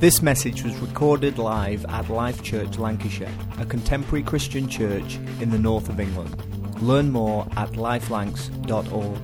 This 0.00 0.22
message 0.22 0.62
was 0.62 0.74
recorded 0.78 1.36
live 1.36 1.84
at 1.84 2.08
Life 2.08 2.42
Church 2.42 2.78
Lancashire, 2.78 3.30
a 3.58 3.66
contemporary 3.66 4.22
Christian 4.22 4.66
church 4.66 5.16
in 5.42 5.50
the 5.50 5.58
north 5.58 5.90
of 5.90 6.00
England. 6.00 6.34
Learn 6.80 7.10
more 7.10 7.46
at 7.58 7.72
lifelancs.org. 7.72 9.18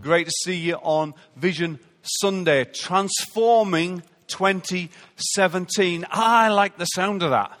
Great 0.00 0.28
to 0.28 0.32
see 0.44 0.56
you 0.56 0.76
on 0.76 1.12
Vision 1.36 1.78
Sunday, 2.00 2.64
transforming 2.64 4.02
2017. 4.28 6.06
I 6.10 6.48
like 6.48 6.78
the 6.78 6.86
sound 6.86 7.22
of 7.22 7.28
that. 7.32 7.52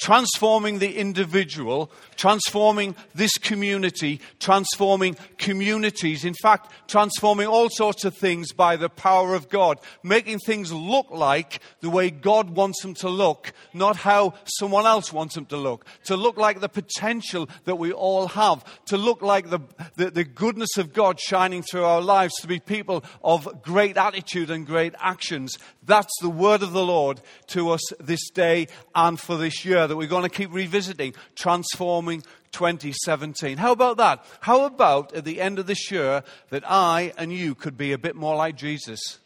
Transforming 0.00 0.78
the 0.78 0.96
individual, 0.96 1.92
transforming 2.18 2.96
this 3.14 3.32
community, 3.38 4.20
transforming 4.40 5.16
communities. 5.38 6.24
In 6.24 6.34
fact, 6.34 6.70
transforming 6.88 7.46
all 7.46 7.70
sorts 7.70 8.04
of 8.04 8.14
things 8.14 8.52
by 8.52 8.76
the 8.76 8.90
power 8.90 9.34
of 9.34 9.48
God, 9.48 9.78
making 10.02 10.40
things 10.40 10.72
look 10.72 11.10
like 11.10 11.60
the 11.80 11.88
way 11.88 12.10
God 12.10 12.50
wants 12.50 12.82
them 12.82 12.92
to 12.94 13.08
look, 13.08 13.52
not 13.72 13.96
how 13.96 14.34
someone 14.44 14.84
else 14.84 15.12
wants 15.12 15.36
them 15.36 15.46
to 15.46 15.56
look. 15.56 15.86
To 16.04 16.16
look 16.16 16.36
like 16.36 16.60
the 16.60 16.68
potential 16.68 17.48
that 17.64 17.76
we 17.76 17.92
all 17.92 18.26
have, 18.28 18.64
to 18.86 18.98
look 18.98 19.22
like 19.22 19.48
the, 19.48 19.60
the, 19.94 20.10
the 20.10 20.24
goodness 20.24 20.76
of 20.76 20.92
God 20.92 21.20
shining 21.20 21.62
through 21.62 21.84
our 21.84 22.02
lives, 22.02 22.34
to 22.40 22.48
be 22.48 22.58
people 22.58 23.04
of 23.22 23.62
great 23.62 23.96
attitude 23.96 24.50
and 24.50 24.66
great 24.66 24.94
actions. 24.98 25.56
That's 25.84 26.12
the 26.20 26.28
word 26.28 26.62
of 26.62 26.72
the 26.72 26.84
Lord 26.84 27.20
to 27.48 27.70
us 27.70 27.80
this 28.00 28.28
day 28.30 28.66
and 28.94 29.20
for 29.20 29.36
this 29.36 29.64
year 29.64 29.86
that 29.86 29.96
we're 29.96 30.08
going 30.08 30.24
to 30.24 30.28
keep 30.28 30.52
revisiting, 30.52 31.14
transforming 31.36 32.07
2017. 32.52 33.58
How 33.58 33.72
about 33.72 33.96
that? 33.98 34.24
How 34.40 34.64
about 34.64 35.12
at 35.14 35.24
the 35.24 35.40
end 35.40 35.58
of 35.58 35.66
this 35.66 35.90
year 35.90 36.22
that 36.50 36.64
I 36.66 37.12
and 37.16 37.32
you 37.32 37.54
could 37.54 37.76
be 37.76 37.92
a 37.92 37.98
bit 37.98 38.16
more 38.16 38.36
like 38.36 38.56
Jesus? 38.56 39.18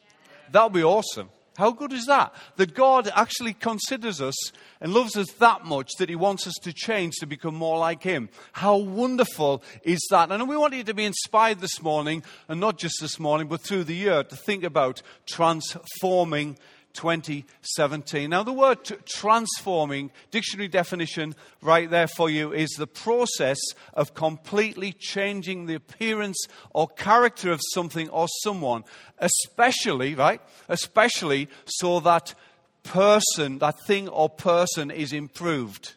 That 0.51 0.65
would 0.65 0.73
be 0.73 0.85
awesome. 0.85 1.31
How 1.59 1.71
good 1.71 1.93
is 1.93 2.07
that? 2.07 2.35
That 2.57 2.75
God 2.75 3.11
actually 3.15 3.53
considers 3.53 4.23
us 4.23 4.35
and 4.81 4.95
loves 4.95 5.17
us 5.17 5.31
that 5.33 5.67
much 5.67 5.91
that 5.99 6.09
He 6.09 6.17
wants 6.17 6.47
us 6.47 6.55
to 6.63 6.73
change 6.73 7.15
to 7.17 7.27
become 7.27 7.55
more 7.55 7.79
like 7.79 8.03
Him. 8.03 8.31
How 8.53 8.77
wonderful 8.77 9.63
is 9.83 10.01
that? 10.11 10.33
And 10.33 10.49
we 10.49 10.57
want 10.57 10.75
you 10.75 10.85
to 10.85 10.95
be 10.95 11.05
inspired 11.05 11.61
this 11.61 11.83
morning, 11.83 12.23
and 12.49 12.59
not 12.59 12.79
just 12.79 12.95
this 13.03 13.21
morning, 13.21 13.49
but 13.49 13.61
through 13.61 13.85
the 13.85 13.95
year, 13.95 14.25
to 14.25 14.37
think 14.37 14.65
about 14.65 15.03
transforming 15.27 16.57
2017. 16.95 18.31
Now, 18.31 18.43
the 18.43 18.53
word 18.53 18.79
transforming, 19.07 20.11
dictionary 20.31 20.69
definition 20.69 21.35
right 21.61 21.89
there 21.91 22.09
for 22.09 22.31
you, 22.31 22.53
is 22.53 22.71
the 22.71 22.87
process 22.87 23.59
of 23.95 24.15
completely 24.15 24.93
changing 24.93 25.67
the 25.67 25.75
appearance 25.75 26.47
or 26.71 26.89
character 26.89 27.51
of 27.53 27.61
something 27.73 28.09
or 28.11 28.27
someone, 28.43 28.85
especially, 29.19 30.15
right? 30.15 30.41
Especially 30.69 31.49
so 31.65 32.01
that 32.01 32.35
person, 32.83 33.59
that 33.59 33.77
thing 33.87 34.09
or 34.09 34.29
person 34.29 34.91
is 34.91 35.13
improved. 35.13 35.95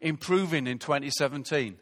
Improving 0.00 0.66
in 0.66 0.78
2017. 0.78 1.76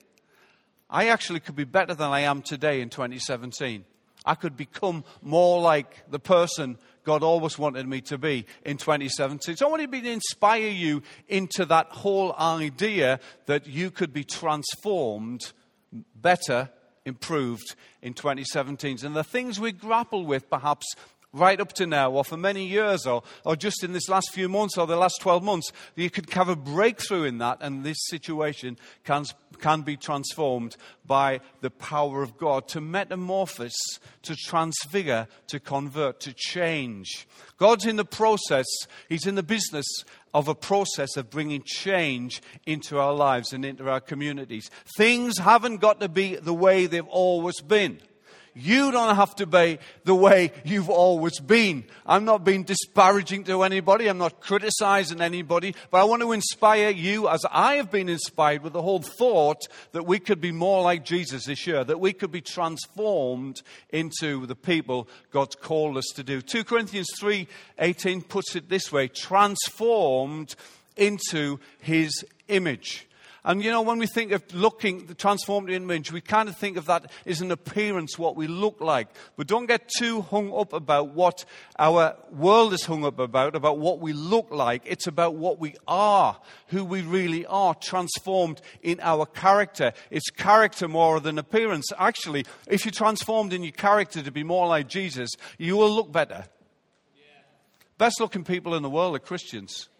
I 0.88 1.08
actually 1.08 1.40
could 1.40 1.56
be 1.56 1.64
better 1.64 1.94
than 1.94 2.10
I 2.10 2.20
am 2.20 2.42
today 2.42 2.80
in 2.80 2.88
2017. 2.88 3.84
I 4.24 4.34
could 4.34 4.56
become 4.56 5.04
more 5.22 5.60
like 5.60 6.10
the 6.10 6.18
person 6.18 6.78
God 7.04 7.22
always 7.22 7.58
wanted 7.58 7.86
me 7.86 8.00
to 8.02 8.18
be 8.18 8.46
in 8.64 8.78
2017. 8.78 9.56
So 9.56 9.66
I 9.66 9.70
want 9.70 9.90
to 9.90 10.10
inspire 10.10 10.68
you 10.68 11.02
into 11.28 11.64
that 11.66 11.88
whole 11.88 12.34
idea 12.38 13.20
that 13.46 13.66
you 13.66 13.90
could 13.90 14.12
be 14.12 14.24
transformed 14.24 15.52
better, 16.16 16.70
improved 17.04 17.76
in 18.00 18.14
2017. 18.14 19.04
And 19.04 19.14
the 19.14 19.22
things 19.22 19.60
we 19.60 19.72
grapple 19.72 20.24
with 20.24 20.48
perhaps 20.48 20.86
right 21.34 21.60
up 21.60 21.72
to 21.74 21.86
now, 21.86 22.12
or 22.12 22.24
for 22.24 22.36
many 22.36 22.64
years, 22.64 23.06
or, 23.06 23.22
or 23.44 23.56
just 23.56 23.82
in 23.82 23.92
this 23.92 24.08
last 24.08 24.30
few 24.32 24.48
months, 24.48 24.78
or 24.78 24.86
the 24.86 24.96
last 24.96 25.18
12 25.20 25.42
months, 25.42 25.72
you 25.96 26.08
could 26.08 26.30
have 26.30 26.48
a 26.48 26.56
breakthrough 26.56 27.24
in 27.24 27.38
that, 27.38 27.58
and 27.60 27.84
this 27.84 27.98
situation 28.06 28.78
can, 29.02 29.24
can 29.58 29.82
be 29.82 29.96
transformed 29.96 30.76
by 31.04 31.40
the 31.60 31.70
power 31.70 32.22
of 32.22 32.38
God 32.38 32.68
to 32.68 32.80
metamorphose, 32.80 33.74
to 34.22 34.36
transfigure, 34.36 35.26
to 35.48 35.58
convert, 35.58 36.20
to 36.20 36.32
change. 36.32 37.26
God's 37.58 37.84
in 37.84 37.96
the 37.96 38.04
process, 38.04 38.66
He's 39.08 39.26
in 39.26 39.34
the 39.34 39.42
business 39.42 39.86
of 40.32 40.48
a 40.48 40.54
process 40.54 41.16
of 41.16 41.30
bringing 41.30 41.62
change 41.64 42.42
into 42.66 42.98
our 42.98 43.12
lives 43.12 43.52
and 43.52 43.64
into 43.64 43.88
our 43.88 44.00
communities. 44.00 44.70
Things 44.96 45.38
haven't 45.38 45.76
got 45.78 46.00
to 46.00 46.08
be 46.08 46.36
the 46.36 46.54
way 46.54 46.86
they've 46.86 47.06
always 47.06 47.60
been. 47.60 48.00
You 48.54 48.92
don't 48.92 49.16
have 49.16 49.34
to 49.36 49.46
be 49.46 49.78
the 50.04 50.14
way 50.14 50.52
you've 50.64 50.88
always 50.88 51.40
been. 51.40 51.84
I'm 52.06 52.24
not 52.24 52.44
being 52.44 52.62
disparaging 52.62 53.44
to 53.44 53.64
anybody. 53.64 54.06
I'm 54.06 54.18
not 54.18 54.40
criticizing 54.40 55.20
anybody. 55.20 55.74
But 55.90 56.00
I 56.00 56.04
want 56.04 56.22
to 56.22 56.30
inspire 56.30 56.90
you 56.90 57.28
as 57.28 57.44
I 57.50 57.74
have 57.74 57.90
been 57.90 58.08
inspired 58.08 58.62
with 58.62 58.72
the 58.72 58.82
whole 58.82 59.02
thought 59.02 59.62
that 59.90 60.06
we 60.06 60.20
could 60.20 60.40
be 60.40 60.52
more 60.52 60.82
like 60.82 61.04
Jesus 61.04 61.46
this 61.46 61.66
year, 61.66 61.82
that 61.82 61.98
we 61.98 62.12
could 62.12 62.30
be 62.30 62.40
transformed 62.40 63.60
into 63.90 64.46
the 64.46 64.56
people 64.56 65.08
God's 65.32 65.56
called 65.56 65.96
us 65.96 66.12
to 66.14 66.22
do. 66.22 66.40
2 66.40 66.62
Corinthians 66.62 67.08
3:18 67.18 68.22
puts 68.22 68.54
it 68.54 68.68
this 68.68 68.92
way, 68.92 69.08
transformed 69.08 70.54
into 70.96 71.58
his 71.80 72.24
image. 72.46 73.08
And 73.46 73.62
you 73.62 73.70
know, 73.70 73.82
when 73.82 73.98
we 73.98 74.06
think 74.06 74.32
of 74.32 74.42
looking, 74.54 75.04
the 75.04 75.14
transformed 75.14 75.68
image, 75.68 76.10
we 76.10 76.22
kind 76.22 76.48
of 76.48 76.56
think 76.56 76.78
of 76.78 76.86
that 76.86 77.10
as 77.26 77.42
an 77.42 77.50
appearance, 77.50 78.18
what 78.18 78.36
we 78.36 78.46
look 78.46 78.80
like. 78.80 79.08
But 79.36 79.48
don't 79.48 79.66
get 79.66 79.90
too 79.98 80.22
hung 80.22 80.50
up 80.54 80.72
about 80.72 81.08
what 81.08 81.44
our 81.78 82.16
world 82.30 82.72
is 82.72 82.84
hung 82.84 83.04
up 83.04 83.18
about, 83.18 83.54
about 83.54 83.78
what 83.78 84.00
we 84.00 84.14
look 84.14 84.50
like. 84.50 84.82
It's 84.86 85.06
about 85.06 85.34
what 85.34 85.60
we 85.60 85.76
are, 85.86 86.40
who 86.68 86.84
we 86.86 87.02
really 87.02 87.44
are, 87.44 87.74
transformed 87.74 88.62
in 88.82 88.98
our 89.00 89.26
character. 89.26 89.92
It's 90.10 90.30
character 90.30 90.88
more 90.88 91.20
than 91.20 91.38
appearance. 91.38 91.92
Actually, 91.98 92.46
if 92.66 92.86
you're 92.86 92.92
transformed 92.92 93.52
in 93.52 93.62
your 93.62 93.72
character 93.72 94.22
to 94.22 94.30
be 94.30 94.42
more 94.42 94.66
like 94.66 94.88
Jesus, 94.88 95.28
you 95.58 95.76
will 95.76 95.90
look 95.90 96.10
better. 96.10 96.46
Best 97.98 98.20
looking 98.20 98.42
people 98.42 98.74
in 98.74 98.82
the 98.82 98.90
world 98.90 99.14
are 99.14 99.20
Christians. 99.20 99.90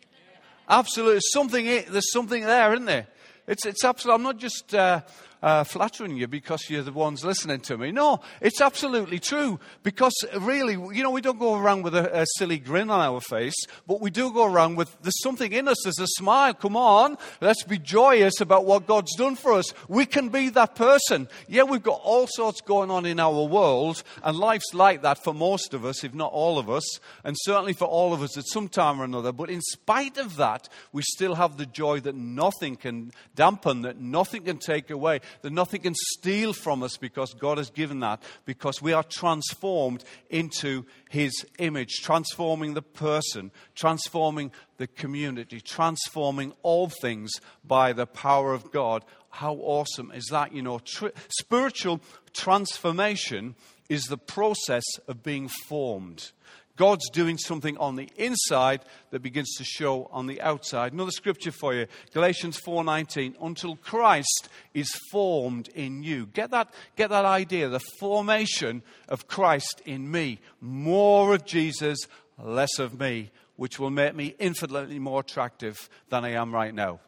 Absolutely. 0.69 1.21
Something, 1.33 1.67
there's 1.67 2.11
something 2.11 2.43
there, 2.43 2.73
isn't 2.73 2.87
there? 2.87 3.07
It's, 3.47 3.67
it's 3.67 3.85
absolutely, 3.85 4.15
I'm 4.15 4.23
not 4.23 4.39
just 4.39 4.75
uh, 4.75 5.03
uh, 5.45 5.63
flattering 5.63 6.17
you 6.17 6.27
because 6.27 6.71
you're 6.71 6.83
the 6.83 6.91
ones 6.91 7.23
listening 7.23 7.61
to 7.61 7.77
me. 7.77 7.93
No, 7.93 8.23
it's 8.41 8.63
absolutely 8.63 9.19
true. 9.19 9.61
Because 9.83 10.15
really, 10.39 10.73
you 10.73 11.03
know, 11.03 11.11
we 11.11 11.21
don't 11.21 11.39
go 11.39 11.55
around 11.55 11.83
with 11.83 11.95
a, 11.95 12.23
a, 12.23 12.25
silly 12.39 12.57
grin 12.57 12.89
on 12.89 13.01
our 13.01 13.21
face, 13.21 13.55
but 13.87 14.01
we 14.01 14.09
do 14.09 14.33
go 14.33 14.51
around 14.51 14.77
with 14.77 14.97
there's 15.03 15.23
something 15.23 15.53
in 15.53 15.69
us, 15.69 15.77
there's 15.85 15.99
a 15.99 16.07
smile. 16.17 16.55
Come 16.55 16.79
on, 16.79 17.19
let's 17.43 17.63
be 17.63 17.79
joyous 17.79 18.41
about 18.41 18.65
what 18.65 18.87
God's 18.87 19.15
done 19.17 19.37
for 19.37 19.53
us. 19.53 19.67
We 19.87 20.07
can 20.07 20.31
be 20.31 20.49
that 20.49 20.77
person. 20.77 21.29
Yeah, 21.47 21.65
we've 21.65 21.83
got 21.83 22.01
all 22.03 22.27
sorts 22.27 22.63
going 22.63 22.91
on 22.91 23.05
in 23.05 23.21
our 23.21 23.45
world, 23.45 24.03
and 24.23 24.39
life's 24.39 24.73
like 24.73 25.03
that 25.03 25.23
for 25.23 25.35
most 25.35 25.75
of 25.75 25.85
us, 25.85 26.05
if 26.05 26.15
not 26.15 26.33
all 26.33 26.59
of 26.59 26.71
us, 26.71 27.01
and 27.23 27.37
certainly 27.41 27.75
for 27.75 27.85
all 27.85 28.15
of 28.15 28.23
us 28.23 28.39
at 28.39 28.47
some 28.47 28.69
time 28.69 28.99
or 28.99 29.05
another. 29.05 29.31
But 29.31 29.51
in 29.51 29.61
spite 29.61 30.17
of 30.17 30.37
that, 30.37 30.71
we 30.91 31.03
still 31.03 31.35
have 31.35 31.59
the 31.59 31.67
joy 31.67 32.01
that 32.01 32.15
nothing 32.15 32.77
can 32.77 33.13
dampen, 33.35 33.83
that 33.83 34.01
nothing 34.01 34.45
can 34.45 34.59
take 34.59 34.91
away 34.91 35.21
that 35.43 35.53
nothing 35.53 35.83
can 35.83 35.95
steal 35.95 36.53
from 36.53 36.83
us 36.83 36.97
because 36.97 37.35
God 37.35 37.59
has 37.59 37.71
given 37.71 38.01
that, 38.01 38.23
because 38.45 38.81
we 38.81 38.93
are 38.93 39.03
transformed 39.03 40.05
into 40.31 40.85
His 41.11 41.33
image, 41.59 42.01
transforming 42.03 42.75
the 42.75 42.83
person, 42.83 43.51
transforming 43.75 44.53
the 44.77 44.87
community, 44.87 45.61
transforming 45.61 46.53
all 46.63 46.89
things 46.89 47.33
by 47.65 47.93
the 47.93 48.07
power 48.07 48.53
of 48.53 48.71
God. 48.71 49.05
How 49.31 49.55
awesome 49.55 50.13
is 50.13 50.27
that? 50.31 50.55
You 50.55 50.63
know, 50.63 50.79
tr- 50.79 51.09
spiritual 51.29 52.01
transformation 52.33 53.55
is 53.89 54.05
the 54.05 54.19
process 54.19 54.85
of 55.09 55.23
being 55.23 55.49
formed. 55.49 56.33
God's 56.77 57.09
doing 57.11 57.39
something 57.39 57.77
on 57.79 57.95
the 57.97 58.09
inside 58.17 58.81
that 59.11 59.23
begins 59.23 59.55
to 59.57 59.65
show 59.65 60.09
on 60.11 60.27
the 60.27 60.41
outside. 60.41 60.93
Another 60.93 61.13
scripture 61.13 61.53
for 61.53 61.73
you, 61.73 61.87
Galatians 62.13 62.59
4:19, 62.59 63.37
until 63.41 63.77
Christ 63.77 64.49
is 64.73 64.91
formed 65.13 65.69
in 65.69 66.03
you. 66.03 66.27
Get 66.27 66.51
that 66.51 66.75
get 66.97 67.11
that 67.11 67.25
idea, 67.25 67.69
the 67.69 67.81
formation 68.01 68.83
of 69.09 69.29
Christ 69.29 69.83
in 69.85 70.11
me. 70.11 70.41
More 70.61 71.35
of 71.35 71.45
Jesus, 71.45 71.99
less 72.39 72.79
of 72.79 72.99
me, 72.99 73.31
which 73.57 73.79
will 73.79 73.91
make 73.91 74.15
me 74.15 74.35
infinitely 74.41 74.99
more 74.99 75.21
attractive 75.21 75.89
than 76.09 76.25
I 76.25 76.31
am 76.31 76.53
right 76.53 76.75
now 76.75 77.01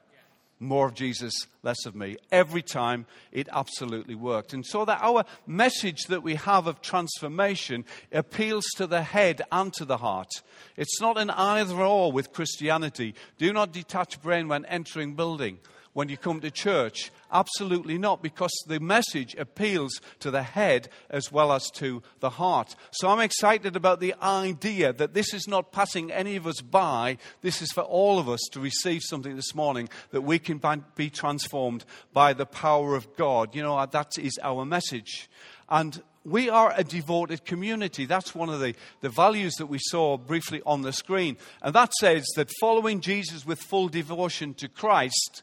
more 0.59 0.87
of 0.87 0.95
Jesus, 0.95 1.35
less 1.63 1.85
of 1.85 1.95
me. 1.95 2.17
Every 2.33 2.63
time 2.63 3.07
it 3.33 3.49
absolutely 3.53 4.15
worked. 4.15 4.53
And 4.53 4.65
so 4.65 4.85
that 4.85 5.01
our 5.03 5.25
message 5.47 6.05
that 6.05 6.23
we 6.23 6.37
have 6.37 6.67
of 6.67 6.81
transformation 6.81 7.85
appeals 8.13 8.65
to 8.77 8.87
the 8.87 9.03
head 9.03 9.43
and 9.53 9.73
to 9.75 9.85
the 9.85 9.99
heart. 9.99 10.31
It's 10.77 11.01
not 11.01 11.19
an 11.19 11.31
either 11.31 11.83
or 11.83 12.11
with 12.11 12.33
Christianity. 12.33 13.15
Do 13.39 13.53
not 13.53 13.73
detach 13.73 14.23
brain 14.23 14.49
when 14.49 14.65
entering 14.67 15.15
building. 15.15 15.59
When 15.97 16.11
you 16.11 16.17
come 16.19 16.41
to 16.43 16.51
church? 16.51 17.11
Absolutely 17.33 17.97
not, 17.97 18.23
because 18.23 18.53
the 18.67 18.79
message 18.79 19.35
appeals 19.39 19.99
to 20.21 20.31
the 20.31 20.43
head 20.43 20.91
as 21.09 21.33
well 21.33 21.51
as 21.51 21.71
to 21.71 22.03
the 22.21 22.29
heart. 22.29 22.77
So 22.91 23.09
I'm 23.09 23.21
excited 23.21 23.77
about 23.77 24.01
the 24.01 24.15
idea 24.23 24.93
that 24.93 25.15
this 25.15 25.33
is 25.33 25.49
not 25.49 25.73
passing 25.73 26.13
any 26.13 26.37
of 26.37 26.47
us 26.47 26.61
by. 26.61 27.17
This 27.41 27.63
is 27.63 27.73
for 27.73 27.81
all 27.81 28.19
of 28.19 28.29
us 28.29 28.41
to 28.53 28.61
receive 28.61 29.01
something 29.05 29.37
this 29.37 29.55
morning 29.55 29.89
that 30.11 30.21
we 30.21 30.39
can 30.39 30.61
be 30.97 31.09
transformed 31.09 31.87
by 32.13 32.35
the 32.35 32.45
power 32.45 32.95
of 32.95 33.17
God. 33.17 33.55
You 33.55 33.63
know, 33.63 33.87
that 33.87 34.19
is 34.19 34.39
our 34.43 34.67
message. 34.67 35.31
And 35.71 36.03
we 36.27 36.51
are 36.51 36.75
a 36.77 36.85
devoted 36.85 37.47
community. 37.47 38.05
That's 38.05 38.35
one 38.35 38.51
of 38.51 38.61
the, 38.61 38.75
the 39.01 39.09
values 39.09 39.55
that 39.55 39.67
we 39.67 39.79
saw 39.81 40.19
briefly 40.19 40.61
on 40.67 40.83
the 40.83 40.93
screen. 40.93 41.39
And 41.63 41.75
that 41.75 41.95
says 41.95 42.27
that 42.37 42.51
following 42.61 43.01
Jesus 43.01 43.47
with 43.47 43.61
full 43.61 43.89
devotion 43.89 44.53
to 44.55 44.69
Christ 44.69 45.43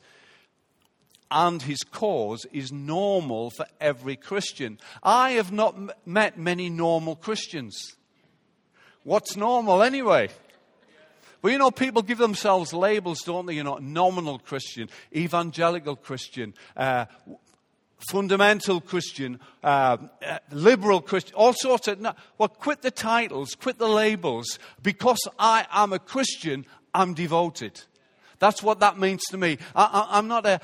and 1.31 1.61
his 1.61 1.83
cause 1.83 2.45
is 2.51 2.71
normal 2.71 3.49
for 3.49 3.65
every 3.79 4.15
Christian. 4.15 4.79
I 5.01 5.31
have 5.31 5.51
not 5.51 5.75
m- 5.75 5.91
met 6.05 6.37
many 6.37 6.69
normal 6.69 7.15
Christians. 7.15 7.95
What's 9.03 9.35
normal 9.35 9.83
anyway? 9.83 10.29
Well, 11.41 11.51
you 11.51 11.59
know, 11.59 11.71
people 11.71 12.01
give 12.01 12.19
themselves 12.19 12.73
labels, 12.73 13.21
don't 13.21 13.45
they? 13.45 13.55
You 13.55 13.63
know, 13.63 13.77
nominal 13.77 14.39
Christian, 14.39 14.89
evangelical 15.13 15.97
Christian, 15.97 16.53
uh, 16.77 17.05
fundamental 18.09 18.79
Christian, 18.79 19.41
uh, 19.61 19.97
uh, 20.25 20.39
liberal 20.51 21.01
Christian, 21.01 21.35
all 21.35 21.53
sorts 21.53 21.89
of. 21.89 21.99
No, 21.99 22.13
well, 22.37 22.47
quit 22.47 22.81
the 22.81 22.91
titles, 22.91 23.55
quit 23.55 23.77
the 23.77 23.89
labels. 23.89 24.57
Because 24.81 25.19
I 25.37 25.65
am 25.69 25.91
a 25.91 25.99
Christian, 25.99 26.65
I'm 26.93 27.13
devoted. 27.13 27.81
That's 28.39 28.63
what 28.63 28.79
that 28.79 28.97
means 28.97 29.23
to 29.31 29.37
me. 29.37 29.57
I, 29.75 30.17
am 30.17 30.27
not 30.27 30.45
a, 30.45 30.59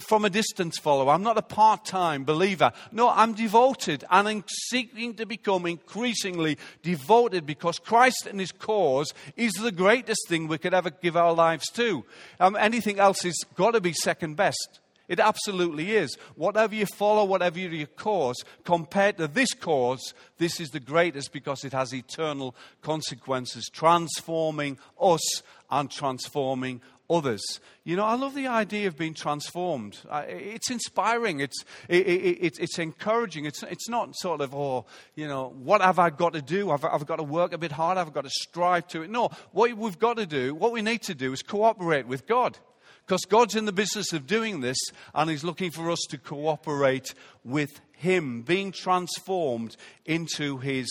from 0.00 0.24
a 0.24 0.30
distance 0.30 0.78
follower. 0.78 1.12
I'm 1.12 1.22
not 1.22 1.38
a 1.38 1.42
part 1.42 1.84
time 1.84 2.24
believer. 2.24 2.72
No, 2.92 3.08
I'm 3.08 3.34
devoted 3.34 4.04
and 4.10 4.28
I'm 4.28 4.44
seeking 4.68 5.14
to 5.14 5.26
become 5.26 5.66
increasingly 5.66 6.58
devoted 6.82 7.46
because 7.46 7.78
Christ 7.78 8.26
and 8.26 8.40
his 8.40 8.52
cause 8.52 9.12
is 9.36 9.52
the 9.52 9.72
greatest 9.72 10.28
thing 10.28 10.48
we 10.48 10.58
could 10.58 10.74
ever 10.74 10.90
give 10.90 11.16
our 11.16 11.32
lives 11.32 11.66
to. 11.72 12.04
Um, 12.40 12.56
anything 12.56 12.98
else 12.98 13.22
has 13.22 13.36
got 13.54 13.72
to 13.72 13.80
be 13.80 13.92
second 13.92 14.36
best. 14.36 14.80
It 15.08 15.20
absolutely 15.20 15.94
is. 15.94 16.16
Whatever 16.34 16.74
you 16.74 16.86
follow, 16.86 17.24
whatever 17.24 17.58
your 17.58 17.86
cause, 17.86 18.36
compared 18.64 19.18
to 19.18 19.28
this 19.28 19.54
cause, 19.54 20.14
this 20.38 20.58
is 20.60 20.70
the 20.70 20.80
greatest 20.80 21.32
because 21.32 21.64
it 21.64 21.72
has 21.72 21.94
eternal 21.94 22.56
consequences, 22.82 23.70
transforming 23.72 24.78
us 25.00 25.42
and 25.70 25.90
transforming 25.90 26.80
others. 27.08 27.42
You 27.84 27.96
know, 27.96 28.04
I 28.04 28.14
love 28.14 28.34
the 28.34 28.48
idea 28.48 28.88
of 28.88 28.96
being 28.96 29.14
transformed. 29.14 29.98
It's 30.28 30.70
inspiring. 30.70 31.40
It's, 31.40 31.64
it, 31.88 32.06
it, 32.06 32.58
it's 32.58 32.78
encouraging. 32.78 33.44
It's, 33.44 33.62
it's 33.62 33.88
not 33.88 34.14
sort 34.16 34.40
of, 34.40 34.54
oh, 34.54 34.86
you 35.14 35.28
know, 35.28 35.54
what 35.56 35.80
have 35.80 35.98
I 35.98 36.10
got 36.10 36.32
to 36.32 36.42
do? 36.42 36.70
I've, 36.70 36.84
I've 36.84 37.06
got 37.06 37.16
to 37.16 37.22
work 37.22 37.52
a 37.52 37.58
bit 37.58 37.72
harder? 37.72 38.00
Have 38.00 38.12
got 38.12 38.24
to 38.24 38.30
strive 38.30 38.88
to 38.88 39.02
it? 39.02 39.10
No, 39.10 39.30
what 39.52 39.72
we've 39.76 39.98
got 39.98 40.16
to 40.16 40.26
do, 40.26 40.54
what 40.54 40.72
we 40.72 40.82
need 40.82 41.02
to 41.02 41.14
do 41.14 41.32
is 41.32 41.42
cooperate 41.42 42.06
with 42.06 42.26
God. 42.26 42.58
Because 43.06 43.24
God's 43.24 43.54
in 43.54 43.66
the 43.66 43.72
business 43.72 44.12
of 44.12 44.26
doing 44.26 44.60
this 44.60 44.78
and 45.14 45.30
He's 45.30 45.44
looking 45.44 45.70
for 45.70 45.92
us 45.92 46.00
to 46.10 46.18
cooperate 46.18 47.14
with 47.44 47.80
Him, 47.92 48.42
being 48.42 48.72
transformed 48.72 49.76
into 50.04 50.58
His 50.58 50.88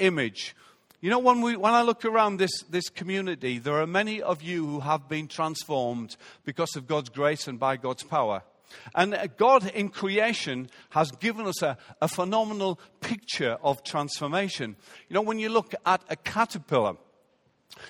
image. 0.00 0.56
You 1.02 1.10
know, 1.10 1.18
when, 1.18 1.40
we, 1.40 1.56
when 1.56 1.74
I 1.74 1.82
look 1.82 2.04
around 2.04 2.36
this, 2.36 2.62
this 2.70 2.88
community, 2.88 3.58
there 3.58 3.80
are 3.80 3.88
many 3.88 4.22
of 4.22 4.40
you 4.40 4.64
who 4.64 4.78
have 4.78 5.08
been 5.08 5.26
transformed 5.26 6.16
because 6.44 6.76
of 6.76 6.86
God's 6.86 7.08
grace 7.08 7.48
and 7.48 7.58
by 7.58 7.76
God's 7.76 8.04
power. 8.04 8.44
And 8.94 9.12
uh, 9.12 9.26
God 9.36 9.68
in 9.72 9.88
creation 9.88 10.70
has 10.90 11.10
given 11.10 11.48
us 11.48 11.60
a, 11.60 11.76
a 12.00 12.06
phenomenal 12.06 12.78
picture 13.00 13.58
of 13.64 13.82
transformation. 13.82 14.76
You 15.08 15.14
know, 15.14 15.22
when 15.22 15.40
you 15.40 15.48
look 15.48 15.74
at 15.84 16.04
a 16.08 16.14
caterpillar, 16.14 16.94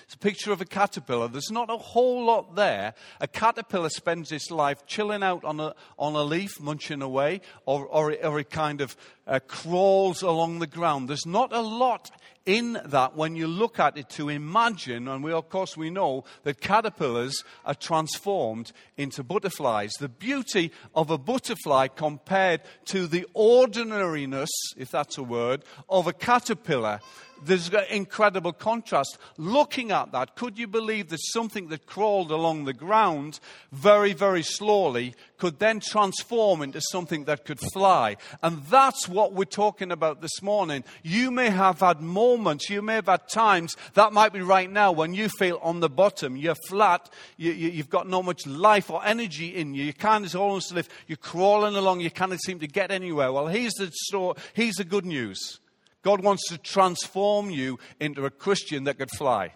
it's 0.05 0.15
a 0.15 0.19
picture 0.19 0.53
of 0.53 0.61
a 0.61 0.65
caterpillar. 0.65 1.29
There's 1.29 1.51
not 1.51 1.71
a 1.71 1.77
whole 1.77 2.25
lot 2.25 2.55
there. 2.57 2.95
A 3.21 3.27
caterpillar 3.27 3.89
spends 3.89 4.33
its 4.33 4.51
life 4.51 4.87
chilling 4.87 5.23
out 5.23 5.45
on 5.45 5.61
a, 5.61 5.75
on 5.99 6.15
a 6.15 6.23
leaf, 6.23 6.61
munching 6.61 7.03
away, 7.03 7.41
or, 7.67 7.87
or, 7.87 8.15
or 8.25 8.41
it 8.41 8.51
kind 8.51 8.81
of 8.81 8.97
uh, 9.27 9.41
crawls 9.47 10.23
along 10.23 10.59
the 10.59 10.67
ground. 10.67 11.09
There's 11.09 11.27
not 11.27 11.53
a 11.53 11.61
lot 11.61 12.11
in 12.45 12.81
that 12.85 13.17
when 13.17 13.37
you 13.37 13.47
look 13.47 13.79
at 13.79 13.97
it 13.97 14.09
to 14.11 14.29
imagine, 14.29 15.07
and 15.07 15.23
we, 15.23 15.33
of 15.33 15.49
course, 15.49 15.77
we 15.77 15.91
know 15.91 16.25
that 16.43 16.61
caterpillars 16.61 17.45
are 17.65 17.75
transformed 17.75 18.73
into 18.97 19.23
butterflies. 19.23 19.93
The 20.01 20.09
beauty 20.09 20.73
of 20.95 21.11
a 21.11 21.19
butterfly 21.19 21.89
compared 21.89 22.63
to 22.87 23.07
the 23.07 23.27
ordinariness, 23.35 24.51
if 24.77 24.91
that's 24.91 25.19
a 25.19 25.23
word, 25.23 25.65
of 25.89 26.07
a 26.07 26.13
caterpillar 26.13 27.01
there's 27.45 27.69
an 27.69 27.85
incredible 27.91 28.53
contrast. 28.53 29.19
Looking 29.37 29.91
at 29.91 30.13
that, 30.13 30.37
could 30.37 30.59
you 30.59 30.67
believe 30.67 31.09
that 31.11 31.21
something 31.21 31.69
that 31.69 31.87
crawled 31.87 32.31
along 32.31 32.65
the 32.65 32.73
ground 32.73 33.41
very, 33.73 34.13
very 34.13 34.43
slowly 34.43 35.15
could 35.39 35.59
then 35.59 35.81
transform 35.81 36.63
into 36.63 36.81
something 36.81 37.25
that 37.25 37.45
could 37.45 37.61
fly? 37.73 38.17
And 38.43 38.63
that's 38.65 39.09
what 39.09 39.33
we're 39.33 39.45
talking 39.45 39.93
about 39.93 40.21
this 40.21 40.43
morning. 40.43 40.85
You 41.03 41.31
may 41.31 41.51
have 41.51 41.81
had 41.81 42.01
moments, 42.01 42.71
you 42.71 42.83
may 42.83 42.95
have 42.95 43.07
had 43.07 43.29
times, 43.29 43.77
that 43.95 44.13
might 44.13 44.33
be 44.33 44.41
right 44.41 44.71
now 44.71 44.93
when 44.93 45.15
you 45.15 45.29
feel 45.29 45.59
on 45.63 45.81
the 45.81 45.91
bottom, 45.91 46.37
you're 46.37 46.55
flat, 46.69 47.11
you, 47.37 47.53
have 47.53 47.75
you, 47.75 47.83
got 47.85 48.09
not 48.09 48.25
much 48.25 48.47
life 48.47 48.91
or 48.91 49.05
energy 49.05 49.55
in 49.55 49.75
you. 49.75 49.85
You 49.85 49.93
can't 49.93 50.33
almost 50.35 50.73
live, 50.73 50.89
you're 51.07 51.17
crawling 51.17 51.77
along, 51.77 52.01
you 52.01 52.11
can't 52.11 52.33
seem 52.41 52.59
to 52.61 52.67
get 52.67 52.91
anywhere. 52.91 53.33
Well, 53.33 53.49
here's 53.49 53.75
the, 53.75 53.91
story, 53.93 54.37
here's 54.55 54.77
the 54.77 54.85
good 54.85 55.05
news. 55.05 55.61
God 56.03 56.23
wants 56.23 56.49
to 56.49 56.59
transform 56.59 57.51
you 57.51 57.79
into 58.01 58.27
a 58.27 58.31
Christian 58.31 58.85
that 58.85 58.99
could 58.99 59.11
fly. 59.11 59.55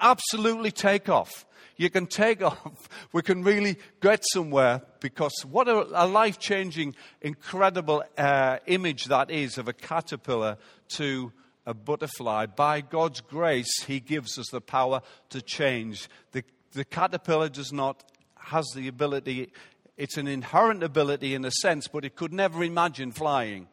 Absolutely 0.00 0.70
take 0.70 1.08
off. 1.08 1.46
You 1.76 1.90
can 1.90 2.06
take 2.06 2.42
off. 2.42 2.88
We 3.12 3.22
can 3.22 3.42
really 3.42 3.78
get 4.00 4.24
somewhere 4.32 4.82
because 5.00 5.32
what 5.48 5.68
a, 5.68 6.04
a 6.04 6.06
life 6.06 6.38
changing, 6.38 6.94
incredible 7.22 8.04
uh, 8.16 8.58
image 8.66 9.06
that 9.06 9.30
is 9.30 9.56
of 9.56 9.68
a 9.68 9.72
caterpillar 9.72 10.58
to 10.90 11.32
a 11.64 11.72
butterfly. 11.72 12.46
By 12.46 12.80
God's 12.80 13.20
grace, 13.20 13.84
He 13.84 14.00
gives 14.00 14.38
us 14.38 14.48
the 14.50 14.60
power 14.60 15.02
to 15.30 15.40
change. 15.40 16.08
The, 16.32 16.44
the 16.72 16.84
caterpillar 16.84 17.48
does 17.48 17.72
not, 17.72 18.04
has 18.36 18.66
the 18.74 18.88
ability, 18.88 19.52
it's 19.96 20.16
an 20.16 20.26
inherent 20.26 20.82
ability 20.82 21.34
in 21.34 21.44
a 21.44 21.50
sense, 21.50 21.88
but 21.88 22.04
it 22.04 22.16
could 22.16 22.32
never 22.32 22.62
imagine 22.62 23.12
flying. 23.12 23.68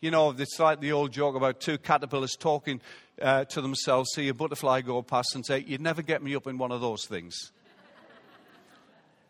You 0.00 0.10
know, 0.10 0.34
it's 0.36 0.58
like 0.58 0.80
the 0.80 0.92
old 0.92 1.12
joke 1.12 1.36
about 1.36 1.60
two 1.60 1.78
caterpillars 1.78 2.36
talking 2.38 2.82
uh, 3.20 3.46
to 3.46 3.62
themselves, 3.62 4.10
see 4.14 4.28
a 4.28 4.34
butterfly 4.34 4.82
go 4.82 5.00
past 5.02 5.34
and 5.34 5.44
say, 5.44 5.64
You'd 5.66 5.80
never 5.80 6.02
get 6.02 6.22
me 6.22 6.34
up 6.36 6.46
in 6.46 6.58
one 6.58 6.70
of 6.70 6.82
those 6.82 7.06
things. 7.06 7.52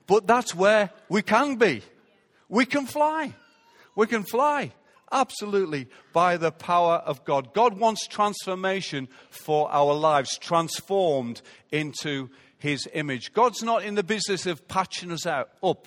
but 0.08 0.26
that's 0.26 0.54
where 0.54 0.90
we 1.08 1.22
can 1.22 1.54
be. 1.54 1.82
We 2.48 2.66
can 2.66 2.86
fly. 2.86 3.32
We 3.94 4.08
can 4.08 4.24
fly. 4.24 4.72
Absolutely, 5.12 5.86
by 6.12 6.36
the 6.36 6.50
power 6.50 6.96
of 6.96 7.24
God. 7.24 7.54
God 7.54 7.78
wants 7.78 8.08
transformation 8.08 9.06
for 9.30 9.70
our 9.70 9.94
lives, 9.94 10.36
transformed 10.36 11.42
into 11.70 12.28
His 12.58 12.88
image. 12.92 13.32
God's 13.32 13.62
not 13.62 13.84
in 13.84 13.94
the 13.94 14.02
business 14.02 14.46
of 14.46 14.66
patching 14.66 15.12
us 15.12 15.26
out, 15.26 15.50
up 15.62 15.86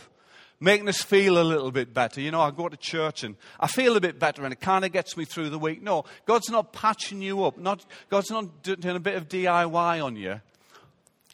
making 0.59 0.89
us 0.89 1.01
feel 1.01 1.41
a 1.41 1.43
little 1.43 1.71
bit 1.71 1.93
better. 1.93 2.19
You 2.21 2.31
know, 2.31 2.41
I 2.41 2.51
go 2.51 2.67
to 2.67 2.77
church 2.77 3.23
and 3.23 3.35
I 3.59 3.67
feel 3.67 3.95
a 3.95 4.01
bit 4.01 4.19
better 4.19 4.43
and 4.43 4.51
it 4.51 4.59
kind 4.59 4.83
of 4.83 4.91
gets 4.91 5.15
me 5.15 5.25
through 5.25 5.49
the 5.49 5.59
week. 5.59 5.81
No, 5.81 6.05
God's 6.25 6.49
not 6.49 6.73
patching 6.73 7.21
you 7.21 7.43
up. 7.43 7.57
Not, 7.57 7.85
God's 8.09 8.29
not 8.29 8.63
doing 8.63 8.95
a 8.95 8.99
bit 8.99 9.15
of 9.15 9.29
DIY 9.29 10.03
on 10.03 10.15
you. 10.15 10.41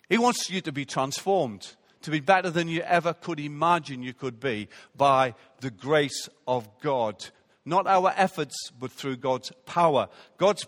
He 0.09 0.17
wants 0.17 0.49
you 0.49 0.61
to 0.61 0.71
be 0.71 0.85
transformed, 0.85 1.75
to 2.03 2.11
be 2.11 2.19
better 2.19 2.49
than 2.49 2.67
you 2.67 2.81
ever 2.81 3.13
could 3.13 3.39
imagine 3.39 4.03
you 4.03 4.13
could 4.13 4.39
be 4.39 4.67
by 4.95 5.33
the 5.61 5.71
grace 5.71 6.29
of 6.47 6.67
God. 6.79 7.25
Not 7.65 7.87
our 7.87 8.13
efforts, 8.15 8.55
but 8.79 8.91
through 8.91 9.17
God's 9.17 9.51
power. 9.65 10.07
God's 10.37 10.67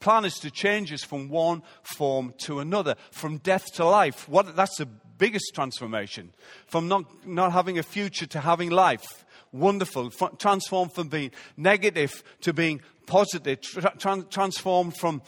plan 0.00 0.24
is 0.24 0.34
to 0.40 0.50
change 0.50 0.92
us 0.92 1.02
from 1.02 1.28
one 1.28 1.62
form 1.82 2.32
to 2.38 2.60
another, 2.60 2.96
from 3.10 3.38
death 3.38 3.72
to 3.74 3.84
life. 3.84 4.26
What, 4.28 4.56
that's 4.56 4.80
a 4.80 4.88
biggest 5.22 5.54
transformation 5.54 6.32
from 6.66 6.88
not, 6.88 7.04
not 7.24 7.52
having 7.52 7.78
a 7.78 7.82
future 7.84 8.26
to 8.26 8.40
having 8.40 8.70
life. 8.70 9.24
Wonderful. 9.52 10.10
Transformed 10.10 10.92
from 10.92 11.06
being 11.06 11.30
negative 11.56 12.24
to 12.40 12.52
being 12.52 12.80
positive, 13.12 13.60
tra- 13.60 14.24
transformed 14.30 14.96
from, 14.96 15.20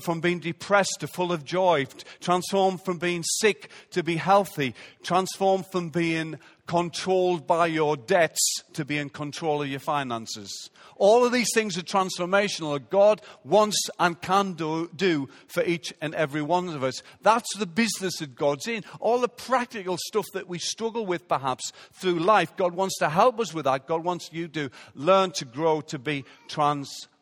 from 0.00 0.20
being 0.22 0.38
depressed 0.38 0.96
to 1.00 1.06
full 1.06 1.32
of 1.32 1.44
joy, 1.44 1.86
transformed 2.18 2.82
from 2.82 2.96
being 2.96 3.22
sick 3.22 3.70
to 3.90 4.02
be 4.02 4.16
healthy, 4.16 4.74
transformed 5.02 5.66
from 5.70 5.90
being 5.90 6.38
controlled 6.66 7.46
by 7.46 7.66
your 7.66 7.94
debts 7.94 8.40
to 8.72 8.86
be 8.86 8.96
in 8.96 9.10
control 9.10 9.60
of 9.60 9.68
your 9.68 9.80
finances. 9.80 10.70
All 10.96 11.26
of 11.26 11.32
these 11.32 11.50
things 11.52 11.76
are 11.76 11.82
transformational 11.82 12.72
that 12.72 12.88
God 12.88 13.20
wants 13.44 13.78
and 13.98 14.18
can 14.18 14.54
do, 14.54 14.90
do 14.96 15.28
for 15.46 15.62
each 15.62 15.92
and 16.00 16.14
every 16.14 16.40
one 16.40 16.70
of 16.70 16.82
us. 16.82 17.02
That's 17.20 17.54
the 17.58 17.66
business 17.66 18.16
that 18.20 18.34
God's 18.34 18.66
in. 18.66 18.82
All 18.98 19.20
the 19.20 19.28
practical 19.28 19.98
stuff 20.06 20.24
that 20.32 20.48
we 20.48 20.58
struggle 20.58 21.04
with 21.04 21.28
perhaps 21.28 21.70
through 21.92 22.20
life, 22.20 22.56
God 22.56 22.72
wants 22.74 22.96
to 23.00 23.10
help 23.10 23.38
us 23.40 23.52
with 23.52 23.66
that. 23.66 23.86
God 23.86 24.04
wants 24.04 24.30
you 24.32 24.48
to 24.48 24.70
learn 24.94 25.32
to 25.32 25.44
grow 25.44 25.82
to 25.82 25.98
be 25.98 26.24
transformed 26.48 27.12